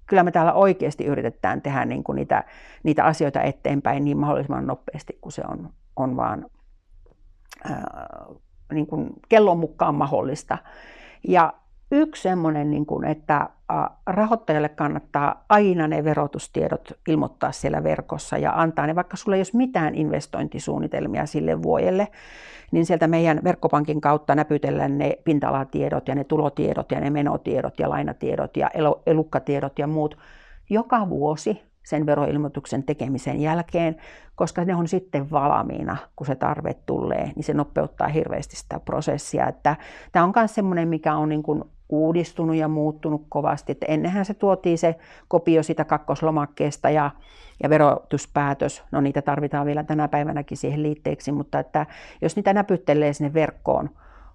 kyllä 0.06 0.22
me 0.22 0.30
täällä 0.30 0.52
oikeasti 0.52 1.04
yritetään 1.04 1.62
tehdä 1.62 1.84
niin 1.84 2.04
kuin 2.04 2.16
niitä, 2.16 2.44
niitä 2.82 3.04
asioita 3.04 3.42
eteenpäin 3.42 4.04
niin 4.04 4.18
mahdollisimman 4.18 4.66
nopeasti 4.66 5.18
kuin 5.20 5.32
se 5.32 5.42
on, 5.48 5.70
on 5.96 6.16
vaan 6.16 6.46
ää, 7.64 8.26
niin 8.72 8.86
kuin 8.86 9.10
kellon 9.28 9.58
mukaan 9.58 9.94
mahdollista. 9.94 10.58
Ja 11.28 11.52
yksi 11.90 12.22
semmoinen, 12.22 12.70
niin 12.70 12.86
kuin, 12.86 13.04
että 13.04 13.48
rahoittajalle 14.06 14.68
kannattaa 14.68 15.44
aina 15.48 15.88
ne 15.88 16.04
verotustiedot 16.04 16.92
ilmoittaa 17.08 17.52
siellä 17.52 17.84
verkossa 17.84 18.38
ja 18.38 18.52
antaa 18.56 18.86
ne, 18.86 18.94
vaikka 18.94 19.16
sulla 19.16 19.36
ei 19.36 19.40
olisi 19.40 19.56
mitään 19.56 19.94
investointisuunnitelmia 19.94 21.26
sille 21.26 21.62
vuodelle, 21.62 22.08
niin 22.72 22.86
sieltä 22.86 23.06
meidän 23.06 23.40
verkkopankin 23.44 24.00
kautta 24.00 24.34
näpytellään 24.34 24.98
ne 24.98 25.18
pinta-alatiedot 25.24 26.08
ja 26.08 26.14
ne 26.14 26.24
tulotiedot 26.24 26.92
ja 26.92 27.00
ne 27.00 27.10
menotiedot 27.10 27.78
ja 27.78 27.90
lainatiedot 27.90 28.56
ja 28.56 28.70
elukkatiedot 29.06 29.78
ja 29.78 29.86
muut 29.86 30.18
joka 30.70 31.08
vuosi 31.08 31.62
sen 31.84 32.06
veroilmoituksen 32.06 32.82
tekemisen 32.82 33.40
jälkeen, 33.40 33.96
koska 34.34 34.64
ne 34.64 34.74
on 34.74 34.88
sitten 34.88 35.30
valmiina, 35.30 35.96
kun 36.16 36.26
se 36.26 36.34
tarve 36.34 36.74
tulee, 36.74 37.32
niin 37.36 37.44
se 37.44 37.54
nopeuttaa 37.54 38.08
hirveästi 38.08 38.56
sitä 38.56 38.80
prosessia. 38.80 39.48
Että 39.48 39.76
tämä 40.12 40.24
on 40.24 40.32
myös 40.36 40.54
semmoinen, 40.54 40.88
mikä 40.88 41.16
on 41.16 41.28
niin 41.28 41.42
kuin 41.42 41.64
uudistunut 41.88 42.56
ja 42.56 42.68
muuttunut 42.68 43.26
kovasti. 43.28 43.72
Että 43.72 43.86
ennenhän 43.88 44.24
se 44.24 44.34
tuotiin 44.34 44.78
se 44.78 44.94
kopio 45.28 45.62
sitä 45.62 45.84
kakkoslomakkeesta 45.84 46.90
ja, 46.90 47.10
ja 47.62 47.70
verotuspäätös, 47.70 48.82
no 48.90 49.00
niitä 49.00 49.22
tarvitaan 49.22 49.66
vielä 49.66 49.84
tänä 49.84 50.08
päivänäkin 50.08 50.58
siihen 50.58 50.82
liitteeksi, 50.82 51.32
mutta 51.32 51.58
että 51.58 51.86
jos 52.22 52.36
niitä 52.36 52.52
näpyttelee 52.52 53.12
sinne 53.12 53.34
verkkoon 53.34 53.90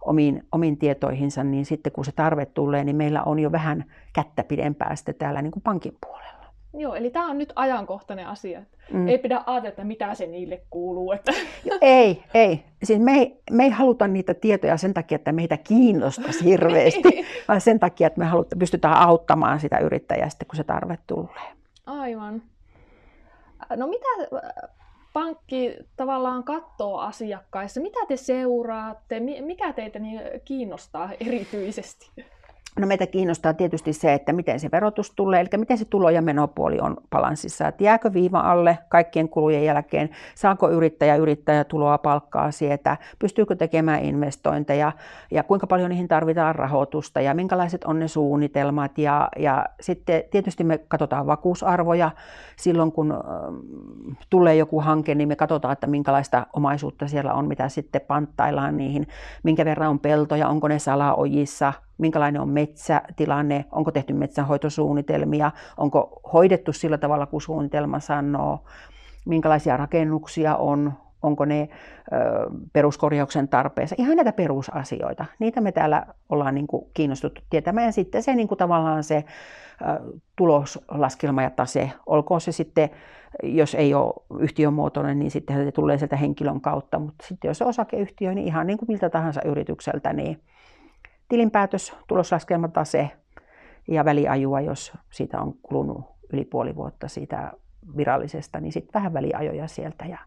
omiin, 0.06 0.48
omiin 0.52 0.78
tietoihinsa, 0.78 1.44
niin 1.44 1.66
sitten 1.66 1.92
kun 1.92 2.06
se 2.06 2.12
tarve 2.12 2.46
tulee, 2.46 2.84
niin 2.84 2.96
meillä 2.96 3.24
on 3.24 3.40
jo 3.40 3.52
vähän 3.52 3.86
kättä 4.14 4.44
pidempää 4.44 4.96
sitten 4.96 5.16
täällä 5.16 5.42
niin 5.42 5.52
kuin 5.52 5.64
pankin 5.64 5.98
puolella. 6.02 6.41
Joo, 6.74 6.96
eli 6.96 7.10
tämä 7.10 7.30
on 7.30 7.38
nyt 7.38 7.54
ajankohtainen 7.56 8.28
asia. 8.28 8.62
Mm. 8.94 9.08
Ei 9.08 9.18
pidä 9.18 9.44
ajatella, 9.46 9.70
että 9.70 9.84
mitä 9.84 10.16
se 10.16 10.28
niille 10.28 10.62
kuuluu. 10.70 11.12
Että... 11.12 11.32
ei, 11.82 12.24
ei. 12.34 12.64
Siis 12.84 13.00
me, 13.00 13.12
ei, 13.12 13.42
me 13.52 13.64
ei 13.64 13.70
haluta 13.70 14.08
niitä 14.08 14.34
tietoja 14.34 14.78
sen 14.78 14.94
takia, 14.94 15.16
että 15.16 15.32
meitä 15.32 15.58
kiinnostaisi 15.58 16.46
hirveästi, 16.46 17.10
niin. 17.10 17.26
vaan 17.48 17.62
sen 17.62 17.80
takia, 17.80 18.08
että 18.08 18.20
me 18.20 18.26
haluta, 18.26 18.56
pystytään 18.56 18.98
auttamaan 18.98 19.60
sitä 19.60 19.78
yrittäjää 19.78 20.30
sitten, 20.30 20.48
kun 20.48 20.56
se 20.56 20.64
tarve 20.64 20.98
tulee. 21.08 21.52
Aivan. 21.86 22.42
No 23.76 23.88
mitä 23.88 24.08
pankki 25.14 25.78
tavallaan 25.98 26.44
katsoo 26.44 26.98
asiakkaissa? 26.98 27.82
Mitä 27.82 28.00
te 28.08 28.18
seuraatte? 28.18 29.20
Mikä 29.20 29.74
teitä 29.74 30.00
niin 30.00 30.22
kiinnostaa 30.46 31.10
erityisesti? 31.20 32.12
No 32.80 32.88
meitä 32.88 33.08
kiinnostaa 33.08 33.54
tietysti 33.54 33.94
se, 33.94 34.14
että 34.14 34.34
miten 34.34 34.60
se 34.60 34.70
verotus 34.72 35.12
tulee, 35.16 35.40
eli 35.42 35.50
miten 35.58 35.78
se 35.78 35.86
tulo- 35.86 36.10
ja 36.10 36.22
menopuoli 36.22 36.80
on 36.80 36.98
balanssissa, 37.10 37.68
että 37.68 37.84
jääkö 37.84 38.14
viiva 38.14 38.40
alle 38.40 38.78
kaikkien 38.90 39.30
kulujen 39.30 39.66
jälkeen, 39.66 40.10
saako 40.36 40.70
yrittäjä 40.70 41.16
yrittäjä 41.16 41.64
tuloa 41.64 41.98
palkkaa 41.98 42.52
sieltä, 42.52 42.98
pystyykö 43.20 43.56
tekemään 43.56 44.02
investointeja? 44.04 44.92
Ja 45.32 45.44
kuinka 45.44 45.68
paljon 45.68 45.90
niihin 45.90 46.08
tarvitaan 46.08 46.56
rahoitusta? 46.56 47.22
Ja 47.22 47.34
minkälaiset 47.34 47.84
on 47.84 48.00
ne 48.00 48.08
suunnitelmat? 48.08 48.98
Ja, 48.98 49.30
ja 49.38 49.66
sitten 49.82 50.24
tietysti 50.32 50.64
me 50.64 50.78
katsotaan 50.78 51.28
vakuusarvoja. 51.28 52.12
Silloin, 52.56 52.92
kun 52.92 53.14
tulee 54.30 54.56
joku 54.56 54.80
hanke, 54.82 55.16
niin 55.16 55.28
me 55.28 55.36
katsotaan, 55.36 55.74
että 55.74 55.88
minkälaista 55.88 56.48
omaisuutta 56.54 57.08
siellä 57.08 57.34
on, 57.34 57.48
mitä 57.48 57.70
sitten 57.70 58.02
panttaillaan 58.02 58.78
niihin, 58.78 59.08
minkä 59.44 59.66
verran 59.66 59.90
on 59.90 60.00
peltoja, 60.00 60.48
onko 60.48 60.68
ne 60.68 60.80
salaojissa, 60.80 61.74
minkälainen 62.02 62.42
on 62.42 62.50
metsätilanne, 62.50 63.66
onko 63.72 63.92
tehty 63.92 64.14
metsänhoitosuunnitelmia, 64.14 65.52
onko 65.78 66.22
hoidettu 66.34 66.74
sillä 66.74 66.98
tavalla 66.98 67.26
kuin 67.26 67.42
suunnitelma 67.42 68.00
sanoo, 68.00 68.64
minkälaisia 69.26 69.78
rakennuksia 69.78 70.56
on, 70.56 70.94
onko 71.22 71.46
ne 71.46 71.62
ö, 71.62 72.18
peruskorjauksen 72.74 73.48
tarpeessa. 73.48 73.96
Ihan 74.00 74.16
näitä 74.16 74.34
perusasioita. 74.34 75.26
Niitä 75.40 75.62
me 75.62 75.72
täällä 75.72 76.06
ollaan 76.30 76.56
niin 76.56 76.68
kuin 76.68 76.86
kiinnostuttu 76.94 77.42
tietämään. 77.50 77.86
Ja 77.86 77.92
sitten 77.92 78.24
se 78.24 78.36
niin 78.36 78.48
kuin 78.48 78.58
tavallaan 78.58 79.04
se 79.04 79.24
ö, 79.82 79.86
tuloslaskelma 80.36 81.44
ja 81.44 81.50
tase, 81.50 81.92
olkoon 82.06 82.42
se 82.42 82.52
sitten, 82.52 82.90
jos 83.44 83.76
ei 83.76 83.94
ole 83.94 84.14
yhtiömuotoinen, 84.40 85.20
niin 85.20 85.32
sitten 85.32 85.66
se 85.66 85.72
tulee 85.72 85.98
sieltä 85.98 86.16
henkilön 86.16 86.62
kautta. 86.62 87.00
Mutta 87.00 87.26
sitten 87.28 87.50
jos 87.50 87.62
on 87.62 87.68
osakeyhtiö, 87.68 88.34
niin 88.34 88.48
ihan 88.48 88.68
niin 88.68 88.78
kuin 88.78 88.88
miltä 88.88 89.10
tahansa 89.10 89.42
yritykseltä, 89.46 90.14
niin 90.14 90.42
tilinpäätös, 91.32 91.96
tuloslaskelmatase 92.08 93.10
ja 93.88 94.06
väliajua, 94.06 94.62
jos 94.62 94.94
siitä 95.10 95.42
on 95.42 95.54
kulunut 95.62 96.06
yli 96.34 96.46
puoli 96.46 96.76
vuotta 96.76 97.08
siitä 97.08 97.52
virallisesta, 97.98 98.60
niin 98.60 98.72
sitten 98.72 98.94
vähän 98.94 99.14
väliajoja 99.14 99.68
sieltä 99.68 100.06
ja, 100.06 100.18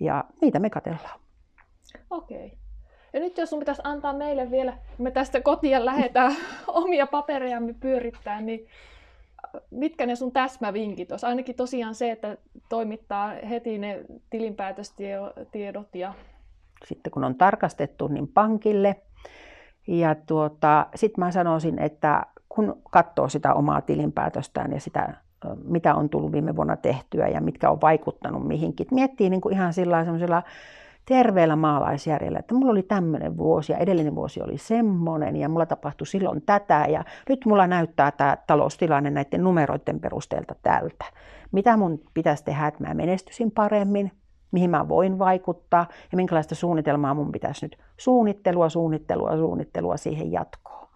ja 0.00 0.24
niitä 0.40 0.58
me 0.58 0.70
katellaan. 0.70 1.20
Okei. 2.10 2.58
Ja 3.12 3.20
nyt 3.20 3.38
jos 3.38 3.50
sun 3.50 3.58
pitäisi 3.58 3.82
antaa 3.84 4.12
meille 4.12 4.50
vielä, 4.50 4.78
me 4.98 5.10
tästä 5.10 5.40
kotia 5.40 5.84
lähdetään 5.84 6.36
omia 6.82 7.06
paperejamme 7.06 7.74
pyörittää, 7.80 8.40
niin 8.40 8.66
mitkä 9.70 10.06
ne 10.06 10.16
sun 10.16 10.32
täsmävinkit 10.32 11.10
olisi? 11.10 11.26
Ainakin 11.26 11.54
tosiaan 11.54 11.94
se, 11.94 12.10
että 12.10 12.36
toimittaa 12.68 13.28
heti 13.28 13.78
ne 13.78 14.04
tilinpäätöstiedot 14.30 15.94
ja... 15.94 16.14
Sitten 16.84 17.10
kun 17.10 17.24
on 17.24 17.34
tarkastettu, 17.34 18.08
niin 18.08 18.28
pankille 18.28 18.96
ja 19.86 20.14
tuota, 20.14 20.86
sitten 20.94 21.24
mä 21.24 21.30
sanoisin, 21.30 21.78
että 21.78 22.26
kun 22.48 22.82
katsoo 22.90 23.28
sitä 23.28 23.54
omaa 23.54 23.80
tilinpäätöstään 23.80 24.72
ja 24.72 24.80
sitä, 24.80 25.14
mitä 25.64 25.94
on 25.94 26.08
tullut 26.08 26.32
viime 26.32 26.56
vuonna 26.56 26.76
tehtyä 26.76 27.28
ja 27.28 27.40
mitkä 27.40 27.70
on 27.70 27.80
vaikuttanut 27.80 28.46
mihinkin, 28.46 28.86
miettii 28.90 29.30
niin 29.30 29.40
kuin 29.40 29.54
ihan 29.54 29.72
sillä 29.72 30.42
terveellä 31.06 31.56
maalaisjärjellä, 31.56 32.38
että 32.38 32.54
mulla 32.54 32.72
oli 32.72 32.82
tämmöinen 32.82 33.36
vuosi 33.36 33.72
ja 33.72 33.78
edellinen 33.78 34.14
vuosi 34.14 34.42
oli 34.42 34.58
semmoinen 34.58 35.36
ja 35.36 35.48
mulla 35.48 35.66
tapahtui 35.66 36.06
silloin 36.06 36.42
tätä 36.42 36.86
ja 36.88 37.04
nyt 37.28 37.46
mulla 37.46 37.66
näyttää 37.66 38.10
tämä 38.10 38.36
taloustilanne 38.46 39.10
näiden 39.10 39.44
numeroiden 39.44 40.00
perusteelta 40.00 40.54
tältä. 40.62 41.04
Mitä 41.52 41.76
mun 41.76 42.00
pitäisi 42.14 42.44
tehdä, 42.44 42.66
että 42.66 42.84
mä 42.84 42.94
menestyisin 42.94 43.50
paremmin, 43.50 44.12
mihin 44.52 44.70
mä 44.70 44.88
voin 44.88 45.18
vaikuttaa 45.18 45.86
ja 46.12 46.16
minkälaista 46.16 46.54
suunnitelmaa 46.54 47.14
mun 47.14 47.32
pitäisi 47.32 47.64
nyt 47.64 47.78
suunnittelua, 47.96 48.68
suunnittelua, 48.68 49.36
suunnittelua 49.36 49.96
siihen 49.96 50.32
jatkoon. 50.32 50.88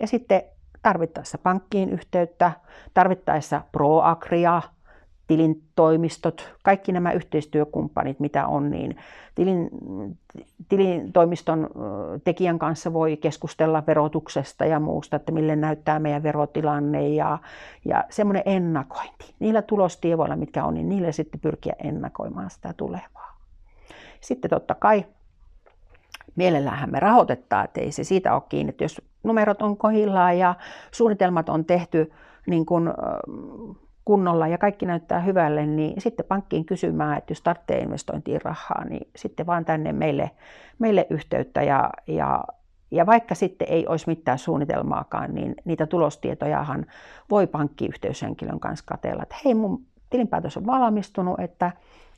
Ja 0.00 0.06
sitten 0.06 0.42
tarvittaessa 0.82 1.38
pankkiin 1.38 1.90
yhteyttä, 1.90 2.52
tarvittaessa 2.94 3.62
ProAgria, 3.72 4.62
tilintoimistot, 5.26 6.54
kaikki 6.62 6.92
nämä 6.92 7.12
yhteistyökumppanit, 7.12 8.20
mitä 8.20 8.46
on, 8.46 8.70
niin 8.70 8.96
tilin, 9.34 9.70
tilintoimiston 10.68 11.70
tekijän 12.24 12.58
kanssa 12.58 12.92
voi 12.92 13.16
keskustella 13.16 13.82
verotuksesta 13.86 14.64
ja 14.64 14.80
muusta, 14.80 15.16
että 15.16 15.32
mille 15.32 15.56
näyttää 15.56 15.98
meidän 15.98 16.22
verotilanne 16.22 17.08
ja, 17.08 17.38
ja 17.84 18.04
semmoinen 18.10 18.42
ennakointi. 18.46 19.34
Niillä 19.38 19.62
tulostievoilla, 19.62 20.36
mitkä 20.36 20.64
on, 20.64 20.74
niin 20.74 20.88
niille 20.88 21.12
sitten 21.12 21.40
pyrkiä 21.40 21.74
ennakoimaan 21.78 22.50
sitä 22.50 22.74
tulevaa. 22.76 23.36
Sitten 24.20 24.50
totta 24.50 24.74
kai 24.74 25.04
mielellähän 26.36 26.90
me 26.90 27.00
rahoitetaan, 27.00 27.64
että 27.64 27.80
ei 27.80 27.92
se 27.92 28.04
siitä 28.04 28.34
ole 28.34 28.42
kiinni, 28.48 28.70
että 28.70 28.84
jos 28.84 29.02
numerot 29.22 29.62
on 29.62 29.76
kohillaan 29.76 30.38
ja 30.38 30.54
suunnitelmat 30.90 31.48
on 31.48 31.64
tehty 31.64 32.12
niin 32.46 32.66
kuin, 32.66 32.90
kunnolla 34.04 34.48
ja 34.48 34.58
kaikki 34.58 34.86
näyttää 34.86 35.20
hyvälle, 35.20 35.66
niin 35.66 36.00
sitten 36.00 36.26
pankkiin 36.26 36.64
kysymään, 36.64 37.18
että 37.18 37.30
jos 37.30 37.42
tarvitsee 37.42 37.78
investointiin 37.78 38.42
rahaa, 38.42 38.84
niin 38.84 39.08
sitten 39.16 39.46
vaan 39.46 39.64
tänne 39.64 39.92
meille, 39.92 40.30
meille 40.78 41.06
yhteyttä. 41.10 41.62
Ja, 41.62 41.90
ja, 42.06 42.44
ja 42.90 43.06
vaikka 43.06 43.34
sitten 43.34 43.68
ei 43.70 43.86
olisi 43.86 44.08
mitään 44.08 44.38
suunnitelmaakaan, 44.38 45.34
niin 45.34 45.54
niitä 45.64 45.86
tulostietojahan 45.86 46.86
voi 47.30 47.46
pankkiyhteyshenkilön 47.46 48.60
kanssa 48.60 48.84
katella, 48.88 49.22
että 49.22 49.36
hei 49.44 49.54
mun 49.54 49.82
tilinpäätös 50.10 50.56
on 50.56 50.66
valmistunut, 50.66 51.40
että 51.40 51.72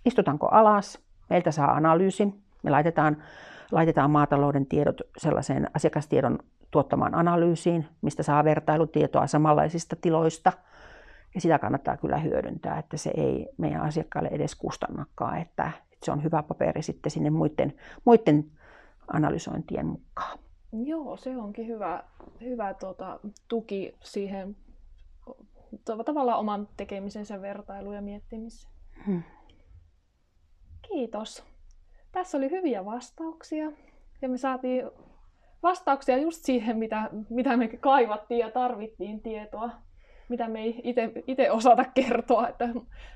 istutaanko 0.05 0.49
alas, 0.49 0.99
meiltä 1.31 1.51
saa 1.51 1.73
analyysin, 1.73 2.43
me 2.63 2.71
laitetaan, 2.71 3.17
laitetaan 3.73 4.11
maatalouden 4.11 4.67
tiedot 4.67 5.01
sellaiseen 5.19 5.71
asiakastiedon 5.75 6.39
tuottamaan 6.71 7.15
analyysiin, 7.15 7.87
mistä 8.03 8.23
saa 8.23 8.45
vertailutietoa 8.45 9.27
samanlaisista 9.27 9.97
tiloista– 9.97 10.53
ja 11.35 11.41
sitä 11.41 11.59
kannattaa 11.59 11.97
kyllä 11.97 12.19
hyödyntää, 12.19 12.79
että 12.79 12.97
se 12.97 13.11
ei 13.17 13.49
meidän 13.59 13.81
asiakkaille 13.81 14.29
edes 14.33 14.55
kustannakaan, 14.55 15.39
että, 15.39 15.73
että 15.93 16.05
se 16.05 16.13
on 16.13 16.25
hyvä 16.25 16.43
paperi 16.43 16.83
sitten 16.83 17.11
sinne 17.11 17.31
muiden, 17.31 17.75
muiden 18.05 18.51
analysointien 19.09 19.87
mukaan. 19.87 20.39
Joo, 20.73 21.17
se 21.17 21.37
onkin 21.37 21.67
hyvä, 21.67 22.05
hyvä 22.41 22.75
tuota, 22.75 23.21
tuki 23.49 23.95
siihen 24.01 24.57
tavallaan 26.05 26.39
oman 26.39 26.69
tekemisensä 26.77 27.43
vertailu 27.43 27.93
ja 27.93 28.03
miettimiseen. 28.03 28.73
Hmm. 29.07 29.23
Kiitos. 30.83 31.45
Tässä 32.13 32.39
oli 32.39 32.51
hyviä 32.51 32.85
vastauksia 32.85 33.73
ja 34.23 34.29
me 34.29 34.39
saatiin 34.39 34.91
vastauksia 35.63 36.17
just 36.17 36.45
siihen, 36.45 36.77
mitä, 36.77 37.11
mitä 37.29 37.57
me 37.57 37.69
kaivattiin 37.69 38.41
ja 38.41 38.51
tarvittiin 38.51 39.21
tietoa 39.21 39.71
mitä 40.29 40.49
me 40.49 40.61
ei 40.61 40.81
itse 41.27 41.51
osata 41.51 41.85
kertoa. 41.85 42.49
Että 42.49 42.69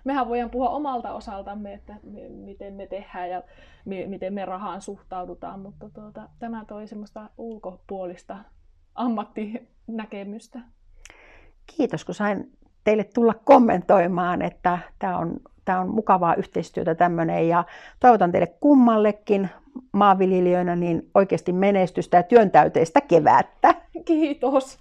mehän 0.04 0.28
voidaan 0.28 0.50
puhua 0.50 0.68
omalta 0.70 1.12
osaltamme, 1.12 1.72
että 1.72 1.94
me, 2.02 2.28
miten 2.28 2.74
me 2.74 2.86
tehdään 2.86 3.30
ja 3.30 3.42
me, 3.84 4.06
miten 4.06 4.34
me 4.34 4.44
rahaan 4.44 4.82
suhtaudutaan, 4.82 5.60
mutta 5.60 5.90
tuota, 5.90 6.28
tämä 6.38 6.64
toi 6.64 6.86
semmoista 6.86 7.30
ulkopuolista 7.38 8.36
ammattinäkemystä. 8.94 10.58
Kiitos, 11.76 12.04
kun 12.04 12.14
sain 12.14 12.52
teille 12.84 13.04
tulla 13.04 13.34
kommentoimaan, 13.34 14.42
että 14.42 14.78
tämä 14.98 15.18
on, 15.18 15.36
tämä 15.64 15.80
on 15.80 15.88
mukavaa 15.88 16.34
yhteistyötä 16.34 16.94
tämmöinen 16.94 17.48
ja 17.48 17.64
toivotan 18.00 18.32
teille 18.32 18.54
kummallekin 18.60 19.48
maanviljelijöinä 19.92 20.76
niin 20.76 21.10
oikeasti 21.14 21.52
menestystä 21.52 22.16
ja 22.16 22.22
työntäyteistä 22.22 23.00
kevättä. 23.00 23.74
Kiitos. 24.04 24.78